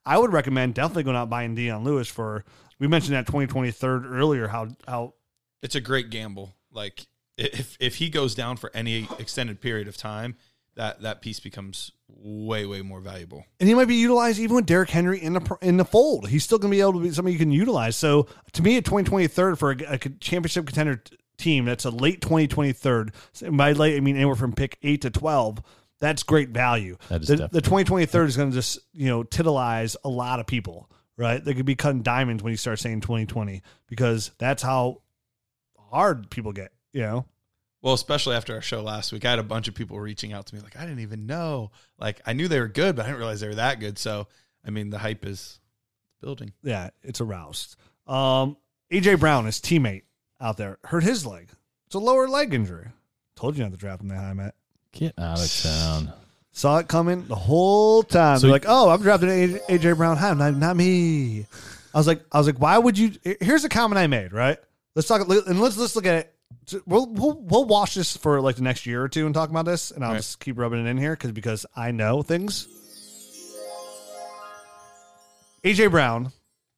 [0.06, 2.44] I would recommend definitely going out buying Dion Lewis for.
[2.78, 4.48] We mentioned that 2023 earlier.
[4.48, 5.14] How how
[5.62, 6.54] It's a great gamble.
[6.72, 7.06] Like
[7.36, 10.36] if if he goes down for any extended period of time,
[10.76, 13.44] that that piece becomes way way more valuable.
[13.60, 16.28] and he might be utilized even with Derrick Henry in the in the fold.
[16.28, 17.96] He's still going to be able to be somebody you can utilize.
[17.96, 21.90] So to me, a 2020 third for a, a championship contender t- team that's a
[21.90, 23.12] late 2020 third.
[23.32, 25.62] So by late, I mean anywhere from pick eight to 12.
[26.00, 26.96] That's great value.
[27.08, 30.40] That is the, definitely- the 2020 is going to just you know titilize a lot
[30.40, 30.90] of people.
[31.16, 31.44] Right?
[31.44, 35.02] They could be cutting diamonds when you start saying 2020 because that's how
[35.90, 36.72] hard people get.
[36.92, 37.26] You know.
[37.82, 40.46] Well, especially after our show last week, I had a bunch of people reaching out
[40.46, 41.70] to me like, I didn't even know.
[41.98, 43.98] Like I knew they were good, but I didn't realize they were that good.
[43.98, 44.26] So
[44.66, 45.60] I mean, the hype is
[46.20, 46.52] building.
[46.62, 47.76] yeah, it's aroused.
[48.06, 48.56] Um,
[48.92, 50.02] AJ Brown, his teammate
[50.40, 51.48] out there, hurt his leg.
[51.86, 52.88] It's a lower leg injury.
[53.36, 54.54] Told you not to draft him that high, Matt.
[54.92, 56.12] Get out of town.
[56.52, 58.38] Saw it coming the whole time.
[58.38, 61.46] So They're you- like, "Oh, I'm drafting AJ, AJ Brown high, not, not me."
[61.94, 64.32] I was like, "I was like, why would you?" Here's a comment I made.
[64.32, 64.58] Right?
[64.96, 66.34] Let's talk and let's let's look at it.
[66.86, 69.64] We'll we'll, we'll watch this for like the next year or two and talk about
[69.64, 70.16] this, and I'll Right.
[70.18, 72.68] just keep rubbing it in here because because I know things.
[75.64, 76.32] AJ Brown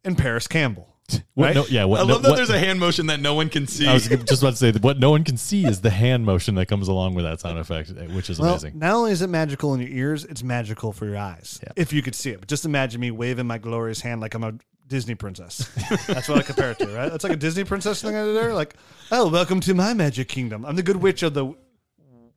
[0.04, 0.86] and Parris Campbell.
[1.34, 1.54] What, Right?
[1.56, 3.48] no, yeah, what, I no- love that what- there's a hand motion that no one
[3.48, 3.86] can see.
[3.86, 6.24] I was just about to say that what no one can see is the hand
[6.24, 8.78] motion that comes along with that sound effect, which is Well, amazing.
[8.78, 11.58] not only is it magical in your ears, it's magical for your eyes.
[11.64, 11.72] Yeah.
[11.74, 12.38] If you could see it.
[12.38, 14.52] But just imagine me waving my glorious hand like I'm a
[14.90, 15.70] Disney princess.
[16.06, 17.08] That's what I compare it to, right?
[17.10, 18.52] That's like a Disney princess thing over there.
[18.52, 18.74] Like,
[19.12, 20.66] oh, welcome to my magic kingdom.
[20.66, 21.54] I'm the good witch of the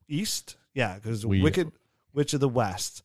[0.07, 0.55] east.
[0.73, 1.71] Yeah, because We- wicked
[2.13, 3.03] witch of the west.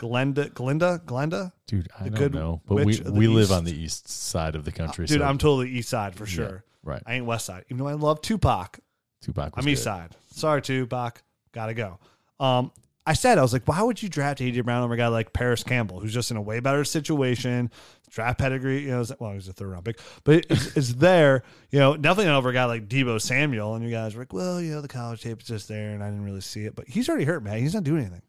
[0.00, 1.52] Glenda, Glenda, Glenda.
[1.66, 4.08] Dude, I the don't good know, but we of the we live on the east
[4.08, 5.04] side of the country.
[5.04, 6.64] Dude, so I'm totally east side for sure.
[6.82, 7.02] right.
[7.04, 7.66] I ain't west side.
[7.68, 8.80] Even though I love Tupac,
[9.20, 9.54] Tupac.
[9.56, 9.84] Was I'm east good.
[9.84, 10.16] side.
[10.32, 11.22] Sorry, Tupac.
[11.52, 11.98] Gotta go.
[12.38, 12.72] Um,
[13.06, 15.32] I said, I was like, why would you draft AJ Brown over a guy like
[15.32, 17.70] Parris Campbell, who's just in a way better situation?
[18.10, 21.78] Draft pedigree, you know, well, he's a third round pick, but it's, it's there, you
[21.78, 23.74] know, definitely over a guy like Deebo Samuel.
[23.74, 26.02] And you guys were like, well, you know, the college tape is just there and
[26.02, 27.58] I didn't really see it, but he's already hurt, man.
[27.58, 28.22] He's not doing anything.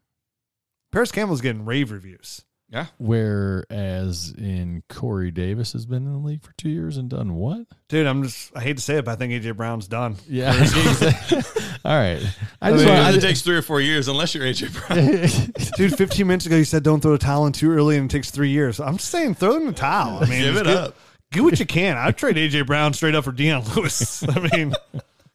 [0.92, 2.42] Parris Campbell's getting rave reviews.
[2.72, 2.86] Yeah.
[2.98, 7.66] Whereas in Corey Davis has been in the league for two years and done what?
[7.88, 10.16] Dude, I'm just, I hate to say it, but I think AJ Brown's done.
[10.28, 10.52] Yeah.
[11.84, 12.22] All right.
[12.62, 15.72] I I just mean, want, it takes three or four years unless you're AJ Brown.
[15.76, 18.14] Dude, 15 minutes ago, you said don't throw a towel in too early and it
[18.14, 18.80] takes three years.
[18.80, 20.18] I'm just saying, throw in the towel.
[20.22, 20.96] I mean, Give it get- up.
[21.30, 21.96] Do what you can.
[21.96, 24.22] I'd trade AJ Brown straight up for Dion Lewis.
[24.28, 24.74] I mean,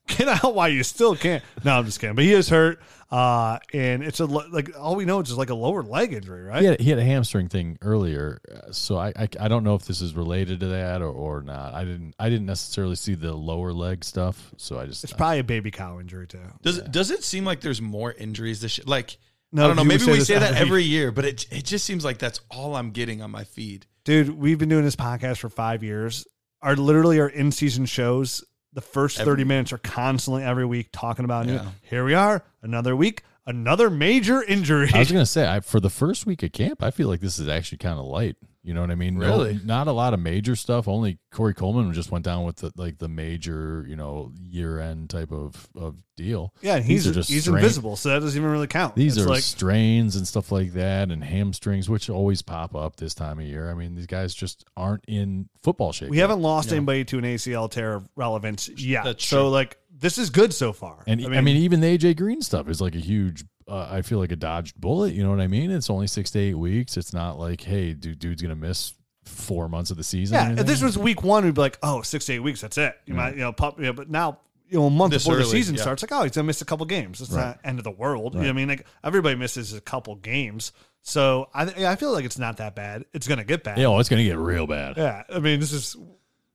[0.05, 1.41] get out while you still can.
[1.63, 2.15] No, I'm just kidding.
[2.15, 2.79] But he is hurt,
[3.09, 6.43] uh, and it's a like all we know is just like a lower leg injury,
[6.43, 6.61] right?
[6.61, 9.75] he, had, he had a hamstring thing earlier, uh, so I, I I don't know
[9.75, 11.73] if this is related to that or, or not.
[11.73, 15.39] I didn't I didn't necessarily see the lower leg stuff, so I just It's probably
[15.39, 16.39] a baby cow injury too.
[16.61, 18.85] Does does it seem like there's more injuries this year?
[18.87, 19.17] Like
[19.53, 19.83] No, I don't know.
[19.85, 22.41] Maybe say we say that every- every year, but it it just seems like that's
[22.51, 23.85] all I'm getting on my feed.
[24.03, 26.27] Dude, we've been doing this podcast for five years.
[26.61, 28.43] Our literally our in season shows.
[28.77, 31.53] The first Every- thirty minutes are constantly every week talking about new.
[31.55, 31.69] Yeah.
[31.81, 34.91] Here we are, another week, another major injury.
[34.93, 37.39] I was gonna say I, for the first week of camp, I feel like this
[37.39, 38.35] is actually kind of light.
[38.67, 39.17] You know what I mean?
[39.17, 39.59] No- Really?
[39.63, 40.89] not a lot of major stuff.
[40.89, 45.09] Only Corey Coleman just went down with the, like the major, you know, year end
[45.09, 46.53] type of, of deal.
[46.61, 48.93] yeah, and These he's are just he's strain- invisible, so that doesn't even really count.
[48.95, 52.97] These It's are like strains and stuff like that, and hamstrings, which always pop up
[52.97, 53.71] this time of year.
[53.71, 56.09] I mean, these guys just aren't in football shape.
[56.09, 56.23] We yet.
[56.23, 59.05] haven't lost anybody to an ACL tear of relevance yet.
[59.05, 59.49] That's so true.
[59.49, 61.03] like this is good so far.
[61.07, 63.45] And I mean, even the AJ Green stuff is like a huge.
[63.67, 65.13] Uh, I feel like a dodged bullet.
[65.13, 65.71] You know what I mean?
[65.71, 66.95] It's only six to eight weeks.
[66.97, 68.93] It's not like, hey, dude, dude's gonna miss
[69.25, 70.35] four months of the season.
[70.55, 72.77] yeah, if this was week one, we'd be like, oh, six to eight weeks, that's
[72.77, 72.95] it.
[73.05, 74.39] You might, you know, pop, yeah, but now.
[74.69, 75.81] You know, a month This before the season yeah.
[75.81, 77.21] starts, like, oh, he's gonna miss a couple games.
[77.21, 77.45] It's Right.
[77.45, 78.33] not end of the world.
[78.33, 78.67] You know what I mean?
[78.67, 83.05] Like everybody misses a couple games, so I, I feel like it's not that bad.
[83.13, 83.77] It's gonna get bad.
[83.77, 84.97] yeah, oh, it's gonna get real bad.
[84.97, 85.95] Yeah, I mean, this is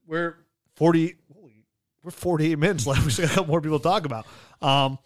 [0.05, 0.37] we're
[0.75, 1.15] forty.
[2.03, 3.01] We're forty-eight minutes left.
[3.05, 4.27] We still got a couple more people to talk about.
[4.61, 4.99] Um,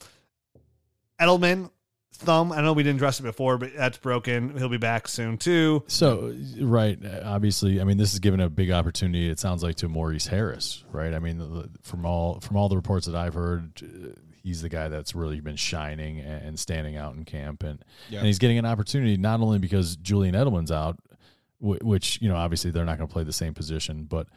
[1.22, 1.70] Edelman
[2.14, 2.52] thumb.
[2.52, 4.58] I know we didn't address it before, but that's broken.
[4.58, 5.84] He'll be back soon too.
[5.88, 9.30] So, right, obviously, I mean, this is given a big opportunity.
[9.30, 11.14] It sounds like to Maurice Harris, right?
[11.14, 14.88] I mean, from all from all the reports that I've heard, uh, he's the guy
[14.88, 18.20] that's really been shining and and standing out in camp, and Yeah.
[18.20, 20.98] and he's getting an opportunity not only because Julian Edelman's out,
[21.60, 24.28] which you know obviously they're not going to play the same position, but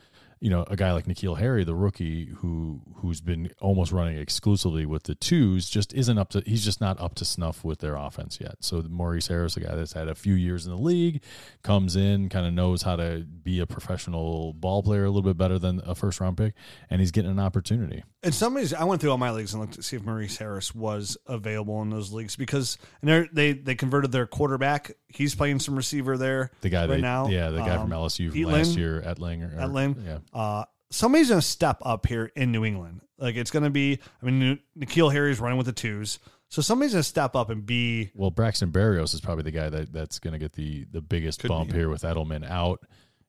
[0.40, 4.86] you know a guy like N'Keal Harry, the rookie who who's been almost running exclusively
[4.86, 6.42] with the twos, just isn't up to.
[6.46, 8.56] He's just not up to snuff with their offense yet.
[8.60, 11.22] So Maurice Harris, a guy that's had a few years in the league,
[11.62, 15.36] comes in, kind of knows how to be a professional ball player a little bit
[15.36, 16.54] better than a first round pick,
[16.88, 18.02] and he's getting an opportunity.
[18.22, 18.72] And somebody's.
[18.72, 21.82] I went through all my leagues and looked to see if Maurice Harris was available
[21.82, 26.50] in those leagues because and they they converted their quarterback he's playing some receiver there.
[26.60, 28.52] The guy right they, now, yeah, the guy from um, LSU Etling.
[28.52, 30.04] last year, Etling, or, at Etling.
[30.04, 33.00] yeah, Uh, somebody's going to step up here in New England.
[33.18, 33.98] Like it's going to be.
[34.22, 37.64] I mean, N'Keal Harry's running with the twos, so somebody's going to step up and
[37.64, 38.10] be.
[38.14, 41.46] Well, Braxton Berrios is probably the guy that, that's going to get the the biggest
[41.46, 41.76] bump be.
[41.76, 42.80] here with Edelman out.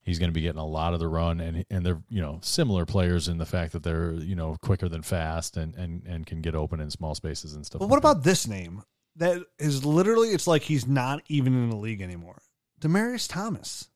[0.03, 2.39] He's going to be getting a lot of the run, and and they're you know
[2.41, 6.25] similar players in the fact that they're you know quicker than fast and and and
[6.25, 7.79] can get open in small spaces and stuff.
[7.79, 8.11] But like what that.
[8.11, 8.83] about this name?
[9.17, 10.29] That is literally.
[10.29, 12.41] It's like he's not even in the league anymore.
[12.79, 13.89] Demaryius Thomas.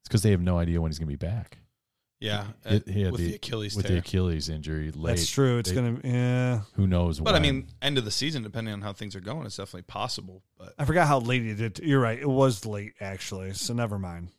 [0.00, 1.58] It's because they have no idea when he's going to be back
[2.20, 3.96] Yeah, It- uh, he had with the- the, Achilles with tear.
[3.96, 5.16] the Achilles injury late.
[5.16, 5.58] That's true.
[5.58, 6.00] It's They- gonna.
[6.02, 6.60] Yeah.
[6.74, 7.20] Who knows?
[7.20, 9.82] But I mean, end of the season, depending on how things are going, it's definitely
[9.82, 10.42] possible.
[10.56, 11.78] But I forgot how late he did.
[11.80, 12.18] You're right.
[12.18, 13.52] It was late actually.
[13.54, 14.30] So never mind.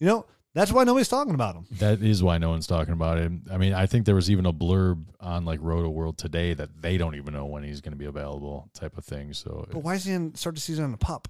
[0.00, 1.66] You know that's why nobody's talking about him.
[1.78, 3.44] That is why no one's talking about him.
[3.52, 6.96] I mean, I think there was even a blurb on like Rotoworld today that they
[6.98, 9.32] don't even know when he's going to be available, type of thing.
[9.32, 11.28] So But why is he in start the season on the pup?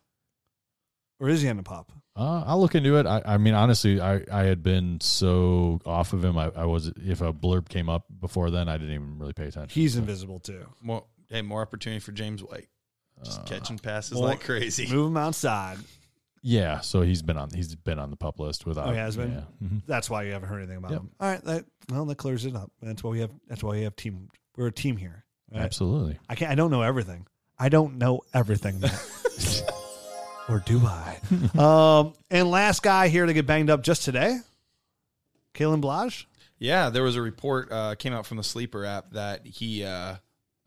[1.19, 1.93] Or is he on the pup?
[2.17, 3.05] uh, I'll look into it.
[3.07, 6.39] I, I mean, honestly, I, I had been so off of him.
[6.39, 9.45] I, I was if a blurb came up before then, I didn't even really pay
[9.47, 9.69] attention.
[9.79, 10.65] He's So, invisible too.
[10.81, 12.69] more, hey, more opportunity for James White.
[13.23, 14.91] Just uh, catching passes more- like crazy.
[14.91, 15.77] Move him outside.
[16.43, 18.89] Yeah, so he's been on he's been on the pup list without.
[18.89, 19.33] Oh, he has been?
[19.33, 19.67] Yeah.
[19.69, 19.83] Mhm.
[19.87, 21.01] That's why you haven't heard anything about Yep.
[21.01, 21.11] him.
[21.21, 22.71] All right, that well that clears it up.
[22.81, 23.31] That's why we have.
[23.47, 24.29] That's why we have team.
[24.57, 25.25] We're a team here.
[25.53, 25.65] All right?
[25.65, 26.19] Absolutely.
[26.29, 26.51] I can't.
[26.51, 27.27] I don't know everything.
[27.59, 28.83] I don't know everything.
[30.49, 31.19] or do I?
[31.59, 34.39] um, and last guy here to get banged up just today,
[35.55, 36.25] Kalen Ballage.
[36.59, 40.17] Yeah, there was a report uh, came out from the Sleeper app that he uh,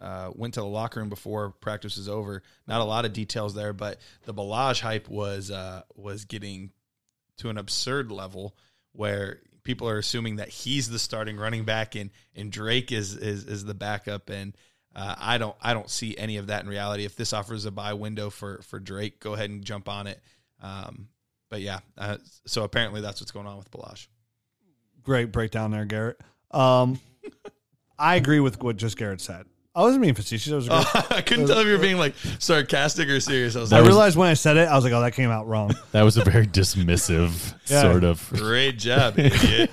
[0.04, 2.44] uh, went to the locker room before practice was over.
[2.68, 6.72] Not a lot of details there, but the Ballage hype was uh, was getting
[7.38, 8.56] to an absurd level
[8.92, 13.46] where people are assuming that he's the starting running back and and Drake is is
[13.46, 14.56] is the backup and.
[14.96, 15.56] Uh, I don't.
[15.60, 17.04] I don't see any of that in reality.
[17.04, 20.22] If this offers a buy window for for Drake, go ahead and jump on it.
[20.62, 21.08] Um,
[21.50, 24.06] but yeah, uh, so apparently that's what's going on with Ballage.
[25.02, 26.22] Great breakdown there, Garrett.
[26.52, 27.00] Um,
[27.98, 29.48] I agree with what just Garrett said.
[29.76, 30.52] I wasn't being facetious.
[30.54, 30.68] I was.
[30.68, 30.86] Great.
[31.12, 33.56] I couldn't tell if you were being like sarcastic or serious.
[33.56, 35.32] I was I like, realized when I said it, I was like, "Oh, that came
[35.32, 37.82] out wrong." That was a very dismissive Yeah.
[37.82, 38.28] sort of.
[38.34, 39.72] great job, idiot.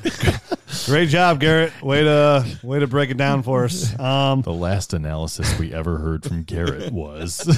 [0.86, 1.72] Great job, Garrett.
[1.82, 3.98] Way to way to break it down for us.
[3.98, 7.52] Um, The last analysis we ever heard from Garrett was Do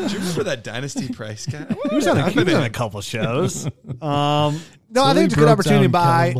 [0.00, 1.66] you remember that Dynasty Price guy?
[1.90, 3.66] he was on a, he was on a couple shows.
[4.00, 4.60] Um,
[4.90, 6.34] no, I think it's a good opportunity to buy.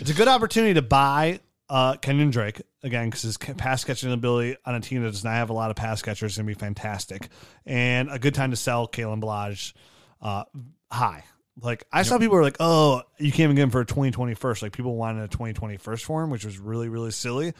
[0.00, 4.56] It's a good opportunity to buy uh, Kenyon Drake again because his pass catching ability
[4.64, 6.54] on a team that does not have a lot of pass catchers is going to
[6.54, 7.28] be fantastic,
[7.66, 9.74] and a good time to sell Kalen Ballage
[10.22, 10.44] uh,
[10.90, 11.24] high.
[11.60, 14.34] Like I saw people were like, "Oh, you can't even get him for a 2020
[14.34, 17.52] first." Like people wanted a 2020 first for him, which was really really silly.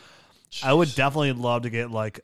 [0.63, 2.21] I would definitely love to get like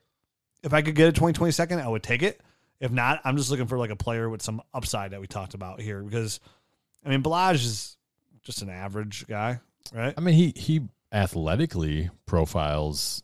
[0.62, 2.40] if I could get a 2020 second, I would take it.
[2.80, 5.54] If not, I'm just looking for like a player with some upside that we talked
[5.54, 6.40] about here because
[7.04, 7.96] I mean Ballage is
[8.44, 9.60] just an average guy,
[9.92, 10.14] right?
[10.16, 10.82] I mean, he he
[11.14, 13.22] athletically profiles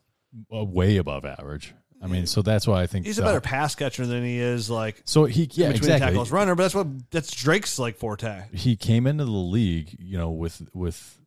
[0.51, 1.75] way above average.
[2.03, 4.71] I mean, so that's why I think He's a better pass catcher than he is
[4.71, 6.07] like So he yeah between exactly.
[6.07, 8.45] tackles runner, but that's what that's Drake's like forte.
[8.53, 11.19] He came into the league, you know, with with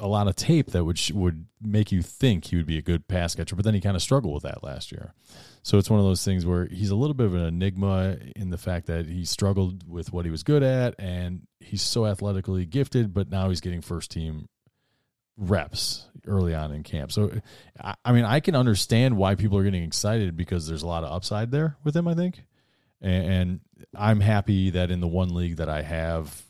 [0.00, 3.06] a lot of tape that would would make you think he would be a good
[3.06, 5.14] pass catcher, but then he kind of struggled with that last year.
[5.62, 8.50] So it's one of those things where he's a little bit of an enigma in
[8.50, 12.64] the fact that he struggled with what he was good at, and he's so athletically
[12.64, 14.48] gifted, but now he's getting first team
[15.38, 17.12] reps early on in camp.
[17.12, 17.30] So,
[18.04, 21.12] I, mean, I can understand why people are getting excited because there's a lot of
[21.12, 22.06] upside there with him.
[22.06, 22.44] I think,
[23.00, 23.60] and,
[23.96, 26.42] I'm happy that in the one league that I have.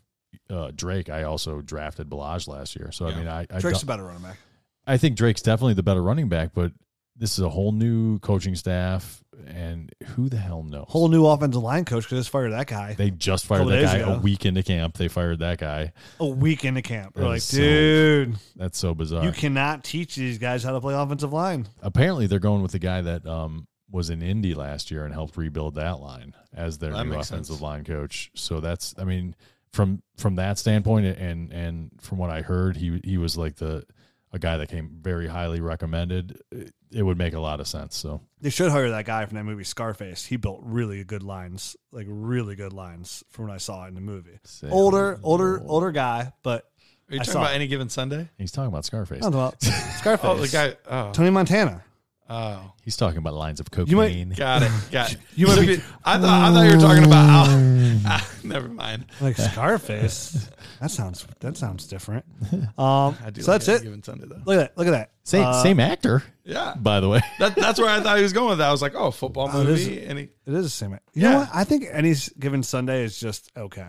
[0.50, 3.86] Uh, Drake, I also drafted Ballage last year, so I mean, I I, Drake's a
[3.86, 4.38] better running back.
[4.86, 6.72] I think Drake's definitely the better running back, but
[7.18, 10.86] this is a whole new coaching staff, and who the hell knows?
[10.88, 13.82] Whole new offensive line coach because just fired that guy they just fired Couple that
[13.82, 14.14] guy ago.
[14.14, 14.96] a week into camp.
[14.96, 15.92] They fired that guy.
[16.20, 17.14] a week into camp.
[17.14, 19.24] They're That like, is so- dude, That's so bizarre.
[19.24, 21.66] you cannot teach these guys how to play offensive line.
[21.82, 25.36] Apparently, they're going with the guy that um, was in Indy last year and helped
[25.36, 27.62] rebuild that line as their That new makes offensive sense.
[27.62, 28.30] line coach.
[28.34, 29.34] So that's, I mean,
[29.72, 33.84] from from that standpoint, and and from what I heard, he he was like the
[34.32, 36.40] a guy that came very highly recommended.
[36.50, 37.96] It, it would make a lot of sense.
[37.96, 40.24] So They should hire that guy from that movie Scarface.
[40.24, 44.00] He built really good lines, like really good lines from what I saw in the
[44.00, 44.38] movie.
[44.44, 45.70] Say Older, older, hello.
[45.70, 46.64] older guy, but
[47.10, 47.56] Are you I talking about it.
[47.56, 48.28] any given Sunday?
[48.38, 49.24] He's talking about Scarface.
[49.24, 49.62] I'm talking about
[49.98, 50.24] Scarface.
[50.30, 50.76] Oh, the guy.
[50.88, 51.84] Oh, Tony Montana.
[52.30, 54.30] Oh, He's talking about lines of You might- cocaine.
[54.36, 54.70] got it.
[54.90, 55.18] Got it.
[55.34, 57.48] You might be- I thought I thought you were talking about.
[58.44, 59.06] never mind.
[59.20, 60.50] Like Scarface.
[60.80, 62.24] that sounds that sounds different.
[62.78, 63.42] Um, I do.
[63.42, 63.84] so like that's it.
[63.84, 64.40] Given Sunday though.
[64.44, 64.78] Look at that.
[64.78, 65.10] Look at that.
[65.24, 66.74] Same Uh, same actor, Yeah.
[66.76, 67.20] by the way.
[67.38, 68.68] That, that's where I thought he was going with that.
[68.68, 70.04] I was like, oh, football Oh, it is- movie.
[70.06, 70.92] And he, It is the same.
[70.92, 71.30] You Yeah.
[71.32, 71.50] know what?
[71.52, 73.86] I think any given Sunday is just okay.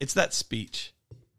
[0.00, 0.92] it's that speech.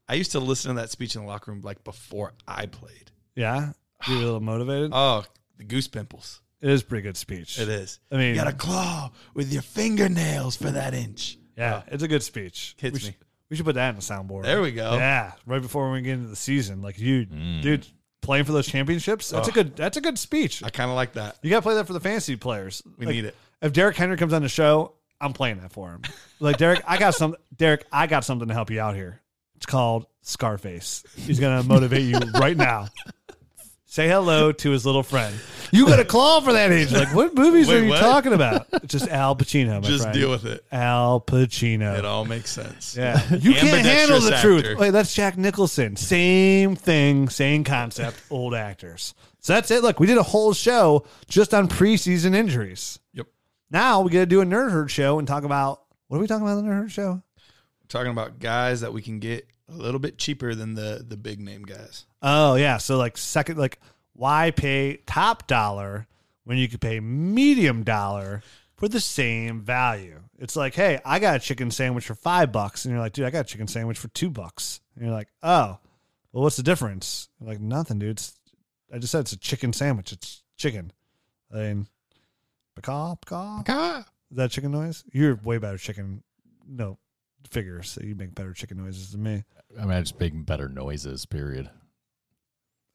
[0.08, 3.12] I used to listen to that speech in the locker room like before I played.
[3.36, 3.72] Yeah,
[4.08, 4.92] you're a little motivated.
[4.94, 5.26] Oh,
[5.58, 6.42] the goose pimples.
[6.62, 7.60] it is pretty good speech.
[7.60, 8.00] It is.
[8.12, 11.38] I mean, you got to claw with your fingernails for that inch.
[11.58, 12.76] Yeah, it's a good speech.
[12.80, 13.16] Hits we should, me.
[13.50, 14.44] We should put that in the soundboard.
[14.44, 14.96] There we go.
[14.96, 17.62] Yeah, right before we get into the season, like you, Mm.
[17.62, 17.88] dude,
[18.22, 19.30] playing for those championships.
[19.30, 19.76] That's a good.
[19.76, 20.64] That's a good speech.
[20.64, 21.38] I kind of like that.
[21.42, 22.84] You got to play that for the fantasy players.
[22.98, 23.36] We Like, need it.
[23.62, 26.02] If Derrick Henry comes on the show, I'm playing that for him.
[26.40, 27.36] Like Derrick, I got some.
[27.56, 29.22] Derrick, I got something to help you out here.
[29.56, 31.04] It's called Scarface.
[31.16, 32.90] He's gonna motivate you right now.
[33.90, 35.34] Say hello to his little friend.
[35.72, 36.92] You got a claw for that age.
[36.92, 38.00] Like, what movies Wait, are you what?
[38.02, 38.68] talking about?
[38.86, 39.82] Just Al Pacino.
[39.82, 40.14] My Just friend.
[40.14, 40.66] deal with it.
[40.74, 41.98] Al Pacino.
[41.98, 42.98] It all makes sense.
[42.98, 44.78] Yeah, you can't handle the Ambidextrous truth.
[44.78, 45.96] Wait, that's Jack Nicholson.
[45.96, 48.22] Same thing, same concept.
[48.30, 49.14] Old actors.
[49.40, 49.82] So that's it.
[49.84, 53.00] Look, we did a whole show just on preseason injuries.
[53.14, 53.28] Yep.
[53.72, 56.28] Now we got to do a nerd herd show and talk about what are we
[56.28, 57.12] talking about in the nerd herd show?
[57.14, 61.18] We're talking about guys that we can get a little bit cheaper than the the
[61.18, 62.06] big name guys.
[62.22, 63.80] Oh yeah, so like second, like
[64.14, 66.08] why pay top dollar
[66.44, 68.42] when you could pay medium dollar
[68.76, 70.22] for the same value?
[70.40, 73.26] It's like, hey, I got a chicken sandwich for five bucks, and you're like, dude,
[73.26, 75.78] I got a chicken sandwich for two bucks, and you're like, oh,
[76.32, 77.30] well, what's the difference?
[77.40, 78.12] You're like nothing, dude.
[78.12, 78.40] It's,
[78.94, 80.14] I just said it's a chicken sandwich.
[80.14, 80.92] It's chicken.
[81.54, 81.88] I mean,
[82.76, 83.64] pecaw, pecaw.
[84.32, 85.04] Is that chicken noise?
[85.12, 86.24] You're way better chicken.
[86.68, 86.98] No
[87.50, 87.90] figures.
[87.92, 89.44] So you make better chicken noises than me.
[89.78, 91.26] I mean, I just make better noises.
[91.26, 91.70] Period.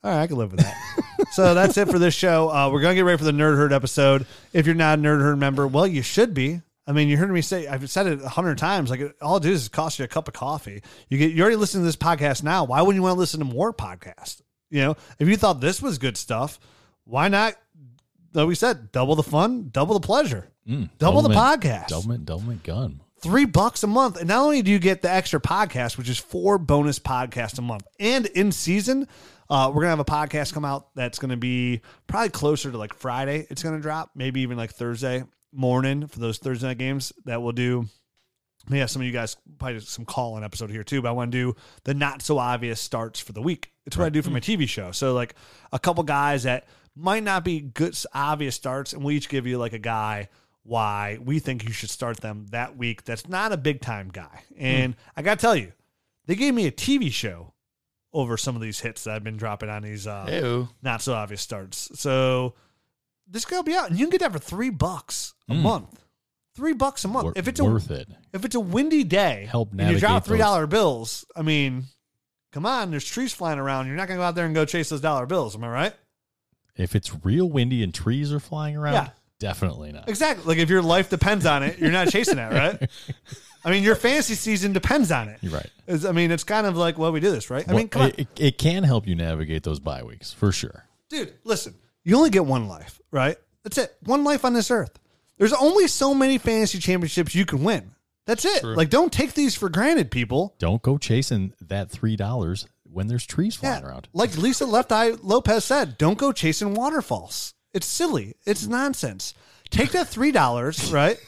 [0.04, 0.76] All right, I can live with that.
[1.32, 2.48] so that's it for this show.
[2.50, 4.26] Uh, we're gonna get ready for the Nerd Herd episode.
[4.52, 6.60] If you're not a Nerd Herd member, well, you should be.
[6.84, 8.90] I mean, you heard me say I've said it a hundred times.
[8.90, 10.82] Like all it does is cost you a cup of coffee.
[11.08, 12.64] You get you already listening to this podcast now.
[12.64, 14.42] Why wouldn't you want to listen to more podcasts?
[14.70, 16.58] You know, if you thought this was good stuff,
[17.04, 17.54] why not?
[18.34, 22.62] Like we said, double the fun, double the pleasure, Mm, double the podcast Doublemint, doublemint
[22.62, 23.00] gun.
[23.22, 24.18] Three bucks a month.
[24.18, 27.62] And not only do you get the extra podcast, which is four bonus podcasts a
[27.62, 29.06] month, and in season,
[29.48, 32.94] uh, we're gonna have a podcast come out that's gonna be probably closer to like
[32.94, 33.46] Friday.
[33.50, 37.52] It's gonna drop, maybe even like Thursday morning for those Thursday night games that we'll
[37.52, 37.86] do.
[38.68, 41.32] Yeah, some of you guys probably some call in episode here too, but I want
[41.32, 43.72] to do the not so obvious starts for the week.
[43.86, 44.92] It's what I do for my TV show.
[44.92, 45.34] So like
[45.72, 49.58] a couple guys that might not be good obvious starts, and we each give you
[49.58, 50.28] like a guy
[50.64, 53.04] why we think you should start them that week.
[53.04, 55.72] That's not a big time guy, and I got to tell you,
[56.26, 57.52] they gave me a TV show
[58.12, 60.26] over some of these hits that I've been dropping on these uh,
[60.82, 61.90] not so obvious starts.
[61.98, 62.54] So
[63.26, 65.62] this could you out, and you can get that for three bucks a Mm.
[65.62, 66.04] month.
[66.54, 67.24] Three bucks a month.
[67.24, 68.08] Wor- if it's a worth it.
[68.34, 71.84] if it's a windy day Help and you drop three dollar bills, I mean,
[72.52, 73.86] come on, there's trees flying around.
[73.86, 75.94] You're not gonna go out there and go chase those dollar bills, am I right?
[76.76, 79.08] If it's real windy and trees are flying around, Yeah.
[79.42, 80.08] Definitely not.
[80.08, 80.44] Exactly.
[80.46, 82.90] Like if your life depends on it, you're not chasing that, right?
[83.64, 85.38] I mean, your fantasy season depends on it.
[85.42, 85.70] You're right.
[85.86, 87.64] It's- I mean, it's kind of like well, we do this, right?
[87.68, 90.32] I Well, mean, come on, it, it, it can help you navigate those bye weeks
[90.32, 90.84] for sure.
[91.10, 91.34] dude.
[91.44, 91.74] Listen,
[92.04, 93.36] you only get one life, right?
[93.64, 93.94] That's it.
[94.04, 94.98] One life on this earth.
[95.38, 97.92] There's only so many fantasy championships you can win.
[98.26, 98.62] That's it.
[98.64, 100.54] Like, don't take these for granted, people.
[100.60, 104.08] Don't go chasing that three dollars when there's trees flying around.
[104.12, 107.54] like Lisa Left Eye Lopez said, don't go chasing waterfalls.
[107.74, 108.34] It's silly.
[108.44, 108.72] It's hmm.
[108.72, 109.34] nonsense.
[109.70, 111.18] Take that three dollars, right,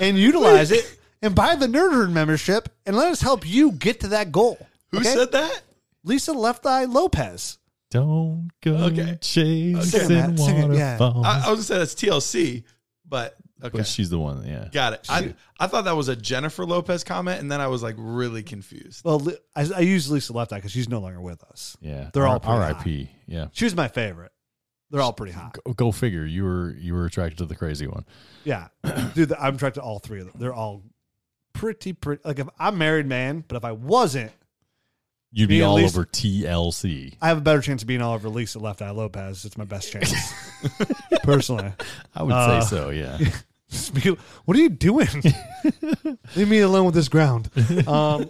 [0.00, 4.00] and utilize it, and buy the Nerd Herd membership, and let us help you get
[4.00, 4.58] to that goal.
[4.90, 5.14] Who okay?
[5.14, 5.62] said that?
[6.04, 7.58] Lisa Left Eye Lopez?
[7.90, 9.18] Don't go Okay.
[9.20, 10.38] chasing Sing it, Matt.
[10.38, 10.98] Sing it, yeah.
[10.98, 11.26] waterfalls.
[11.26, 12.64] I, I was gonna say that's TLC,
[13.08, 14.68] but okay, But she's the one, yeah.
[14.72, 15.06] got it.
[15.08, 18.42] I I thought that was a Jennifer Lopez comment, and then I was like really
[18.42, 19.02] confused.
[19.04, 21.76] Well, I, I use Lisa Left Eye because she's no longer with us.
[21.80, 22.10] Yeah.
[22.12, 23.10] They're all R- pretty R.I.P.
[23.26, 23.46] Yeah.
[23.52, 24.32] She was my favorite.
[24.90, 25.58] They're all pretty hot.
[25.64, 26.24] Go, go figure.
[26.24, 28.04] You were you were attracted to the crazy one.
[28.44, 28.68] Yeah,
[29.14, 30.34] dude, I'm attracted to all three of them.
[30.38, 30.82] They're all
[31.52, 32.22] pretty, pretty.
[32.24, 34.32] Like if I'm married, man, but if I wasn't,
[35.36, 37.14] You'd be all over TLC.
[37.20, 39.44] I have a better chance of being all over Lisa Left Eye Lopez.
[39.44, 40.12] It's my best chance,
[41.24, 41.72] personally.
[42.14, 42.90] I would Uh, say so.
[42.90, 43.18] Yeah.
[44.44, 45.08] what are you doing?
[46.36, 47.50] Leave me alone with this ground.
[47.88, 48.28] Um,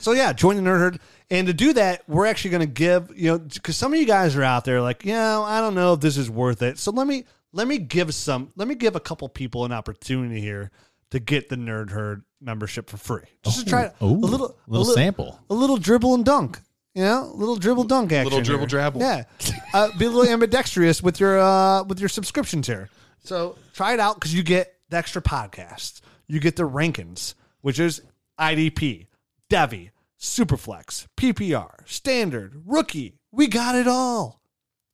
[0.00, 1.00] so yeah, join the Nerd Herd,
[1.30, 4.06] and to do that, we're actually going to give you know because some of you
[4.06, 6.78] guys are out there like, yeah, I don't know if this is worth it.
[6.78, 10.40] So let me let me give some let me give a couple people an opportunity
[10.40, 10.70] here
[11.10, 14.86] to get the Nerd Herd membership for free, just to try Oh, a little little
[14.86, 15.40] a li- sample.
[15.50, 16.60] a little dribble and dunk.
[16.94, 18.26] You know, little dribble dunk action.
[18.32, 18.90] A little dribble here.
[18.90, 19.00] drabble.
[19.00, 19.24] Yeah,
[19.72, 22.88] uh, be a little ambidextrous with your uh, with your subscriptions here.
[23.24, 26.00] So try it out because you get the extra podcasts.
[26.26, 28.00] You get the rankings, which is
[28.38, 29.06] IDP,
[29.50, 33.14] Devy, Superflex, PPR, Standard, Rookie.
[33.30, 34.40] We got it all.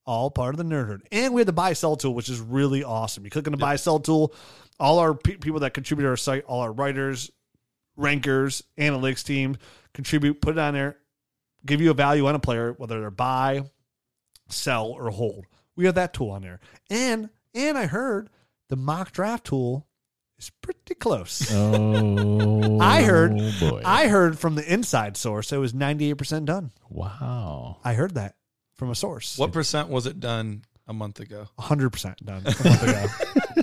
[0.06, 1.08] All part of the Nerd Herd.
[1.10, 3.24] And we have the buy sell tool, which is really awesome.
[3.24, 4.34] You click on the buy sell tool,
[4.78, 7.30] all our pe- people that contribute to our site, all our writers,
[7.96, 9.56] rankers, analytics team
[9.94, 10.98] contribute, put it on there,
[11.64, 13.62] give you a value on a player, whether they're buy,
[14.48, 15.46] sell, or hold.
[15.74, 16.60] We have that tool on there.
[16.90, 18.28] And and I heard
[18.68, 19.86] the mock draft tool
[20.38, 21.50] is pretty close.
[21.54, 23.82] Oh, I heard boy.
[23.84, 26.72] I heard from the inside source it was 98% done.
[26.88, 27.78] wow.
[27.84, 28.34] I heard that
[28.74, 29.38] from a source.
[29.38, 31.46] What percent was it done a month ago?
[31.58, 33.62] 100% done a month ago.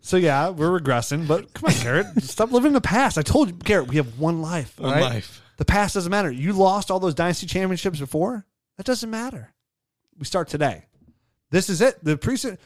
[0.00, 3.16] so yeah, we're regressing, but come on, Garrett, stop living in the past.
[3.18, 4.78] I told you, Garrett, we have one life.
[4.78, 5.02] One right?
[5.02, 5.42] life.
[5.58, 6.30] The past doesn't matter.
[6.30, 8.44] You lost all those dynasty championships before.
[8.76, 9.52] That doesn't matter.
[10.18, 10.86] We start today.
[11.50, 12.02] This is it.
[12.02, 12.58] The preseason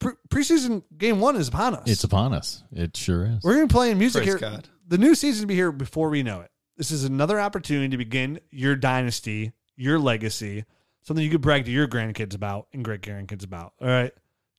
[0.00, 1.82] pre- preseason game one is upon us.
[1.88, 2.64] It's upon us.
[2.72, 3.42] It sure is.
[3.44, 4.50] We're going to be playing music Praise here.
[4.50, 4.68] God.
[4.88, 6.50] The new season will be here before we know it.
[6.76, 10.64] This is another opportunity to begin your dynasty, your legacy,
[11.02, 13.74] something you could brag to your grandkids about and great grandkids about.
[13.80, 14.12] All right,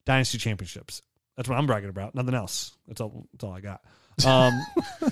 [0.06, 1.02] dynasty championships.
[1.36, 2.14] That's what I'm bragging about.
[2.16, 2.78] Nothing else.
[2.88, 3.28] That's all.
[3.34, 3.82] That's all I got.
[4.26, 4.62] Um,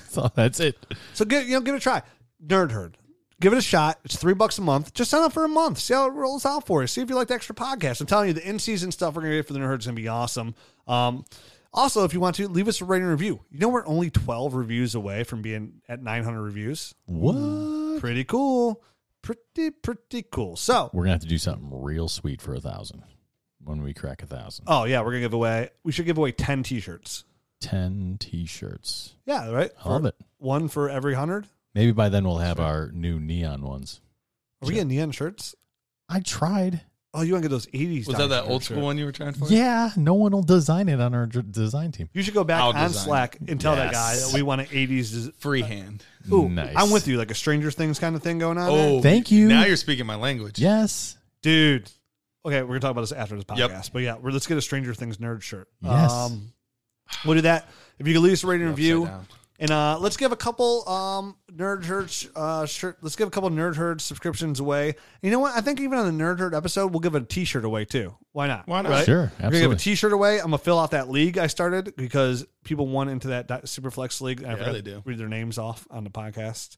[0.08, 0.76] So that's it.
[1.14, 2.02] so give you know, give it a try.
[2.44, 2.96] Nerd Herd.
[3.40, 3.98] Give it a shot.
[4.04, 4.92] It's three bucks a month.
[4.92, 5.78] Just sign up for a month.
[5.78, 6.86] See how it rolls out for you.
[6.86, 8.00] See if you like the extra podcast.
[8.00, 9.86] I'm telling you, the in season stuff we're gonna get for the Nerd Herd is
[9.86, 10.54] gonna be awesome.
[10.86, 11.24] Um,
[11.72, 13.40] also, if you want to, leave us a rating and review.
[13.50, 16.94] You know we're only 12 reviews away from being at 900 reviews.
[17.06, 18.00] What?
[18.00, 18.82] Pretty cool.
[19.22, 20.56] Pretty pretty cool.
[20.56, 23.04] So, We're gonna have to do something real sweet for a thousand
[23.62, 24.64] when we crack a thousand.
[24.68, 25.70] oh yeah, we're gonna give away.
[25.84, 27.24] We should give away 10 t-shirts.
[27.60, 29.14] Ten t-shirts.
[29.26, 29.70] Yeah, right.
[29.84, 30.14] I love For- it.
[30.38, 31.46] One for every hundred.
[31.74, 34.00] Maybe by then we'll have our new neon ones.
[34.62, 35.54] Are we getting neon shirts?
[36.08, 36.80] I tried.
[37.12, 38.06] Oh, you want to get those 80s?
[38.06, 38.84] Was that that dinosaur old school shirt.
[38.84, 39.48] one you were trying for?
[39.48, 42.08] Yeah, no one will design it on our dr- design team.
[42.12, 44.60] You should go back I'll on design Slack and tell that guy that we want
[44.60, 45.26] an 80s.
[45.26, 46.04] Des- Freehand.
[46.32, 46.74] Ooh, nice.
[46.76, 47.16] I'm with you.
[47.18, 48.72] Like a Stranger Things kind of thing going on.
[48.72, 48.88] there.
[48.90, 49.48] Oh, Thank you.
[49.48, 50.58] Now you're speaking my language.
[50.60, 51.16] Yes.
[51.42, 51.90] dude.
[52.44, 53.58] Okay, we're gonna talk about this after this podcast.
[53.58, 53.84] Yep.
[53.92, 55.68] But yeah, we're, let's get a Stranger Things nerd shirt.
[55.82, 56.10] Yes.
[56.12, 56.52] Um,
[57.26, 57.68] we'll do that.
[57.98, 59.26] If you could leave us a rating and review, down.
[59.60, 62.98] And uh, let's give a couple um, nerd herd uh, shirt.
[63.02, 64.96] Let's give a couple nerd herd subscriptions away.
[65.22, 65.54] You know what?
[65.56, 68.16] I think even on the nerd herd episode, we'll give a T-shirt away too.
[68.32, 68.66] Why not?
[68.66, 68.90] Why not?
[68.90, 69.04] Right?
[69.06, 69.30] Sure.
[69.38, 70.38] We're gonna give a T-shirt away.
[70.38, 74.20] I'm gonna fill out that league I started because people won into that di- Superflex
[74.20, 74.42] league.
[74.42, 75.02] I Yeah, forgot they do.
[75.04, 76.76] Read their names off on the podcast.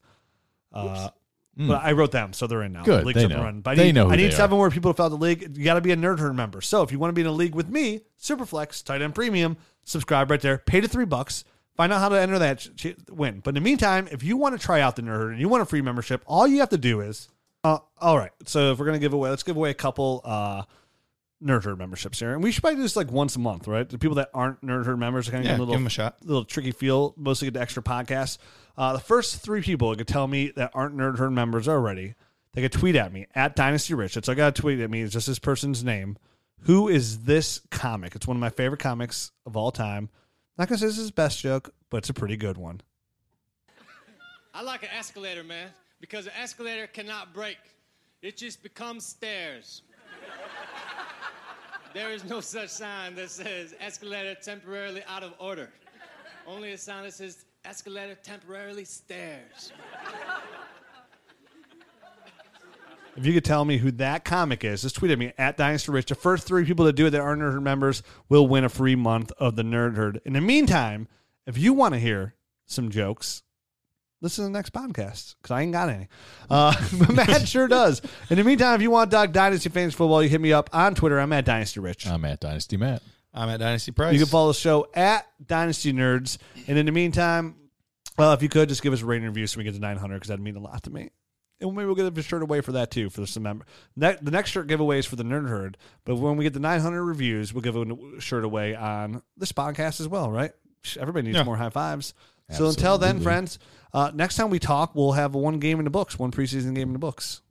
[0.71, 1.09] Uh,
[1.55, 1.67] Mm.
[1.67, 2.81] But I wrote them, so they're in now.
[2.81, 3.43] Good, The they know.
[3.43, 3.61] running.
[3.61, 5.09] But I They need, know who I need they seven more people to fill out
[5.09, 5.55] the league.
[5.55, 6.61] You got to be a Nerd Herd member.
[6.61, 9.57] So if you want to be in a league with me, Superflex, Tight End Premium,
[9.83, 10.57] subscribe right there.
[10.57, 11.43] Pay to three bucks.
[11.75, 13.39] Find out how to enter that ch- win.
[13.43, 15.49] But in the meantime, if you want to try out the Nerd Herd and you
[15.49, 17.29] want a free membership, all you have to do is,
[17.63, 18.31] uh, all right.
[18.45, 20.63] So if we're gonna give away, let's give away a couple uh,
[21.43, 23.89] Nerd Herd memberships here, and we should probably do this like once a month, right?
[23.89, 25.73] The people that aren't Nerd Herd members are kind of Yeah, get a give little
[25.75, 26.17] them a shot.
[26.23, 27.13] little tricky feel.
[27.17, 28.37] Mostly get the extra podcasts.
[28.77, 32.15] Uh, the first three people who could tell me that aren't Nerd Herd members already,
[32.53, 34.15] they could tweet at me at Dynasty Rich.
[34.17, 35.01] All I got to tweet at me.
[35.01, 36.17] It's just this person's name.
[36.61, 38.15] Who is this comic?
[38.15, 40.09] It's one of my favorite comics of all time.
[40.57, 42.81] Not gonna say this is his best joke, but it's a pretty good one.
[44.53, 47.57] I like an escalator, man, because an escalator cannot break.
[48.21, 49.81] It just becomes stairs.
[51.93, 55.69] there is no such sign that says escalator temporarily out of order.
[56.45, 59.71] Only a sign that says escalator temporarily stairs.
[63.15, 65.91] If you could tell me who that comic is, just tweet at me at Dynasty
[65.91, 66.07] Rich.
[66.07, 68.69] The first three people that do it that aren't Nerd Herd members will win a
[68.69, 70.19] free month of the Nerd Herd.
[70.25, 71.07] In the meantime,
[71.45, 72.33] if you want to hear
[72.65, 73.43] some jokes,
[74.21, 76.07] listen to the next podcast because I ain't got any.
[76.49, 78.01] Uh, but Matt sure does.
[78.31, 80.69] In the meantime, if you want to talk Dynasty Fantasy Football, you hit me up
[80.73, 81.19] on Twitter.
[81.19, 82.07] I'm at Dynasty Rich.
[82.07, 83.03] I'm at Dynasty Matt.
[83.33, 84.13] I'm at Dynasty Price.
[84.13, 86.37] You can follow the show at Dynasty Nerds.
[86.67, 87.55] And in the meantime,
[88.17, 90.15] uh, if you could just give us a rating review so we get to 900
[90.15, 91.09] because that'd mean a lot to me.
[91.61, 93.65] And maybe we'll get a shirt away for that too for some member.
[93.95, 96.59] Ne- the next shirt giveaway is for the Nerd Herd, but when we get the
[96.59, 97.85] 900 reviews, we'll give a
[98.19, 100.51] shirt away on this podcast as well, right?
[100.99, 101.43] Everybody needs Yeah.
[101.43, 102.13] more high fives.
[102.51, 103.57] So until then, friends,
[103.93, 106.89] uh, next time we talk, we'll have one game in the books, one preseason game
[106.89, 107.41] in the books.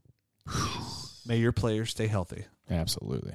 [1.27, 2.45] May your players stay healthy.
[2.71, 3.35] Absolutely.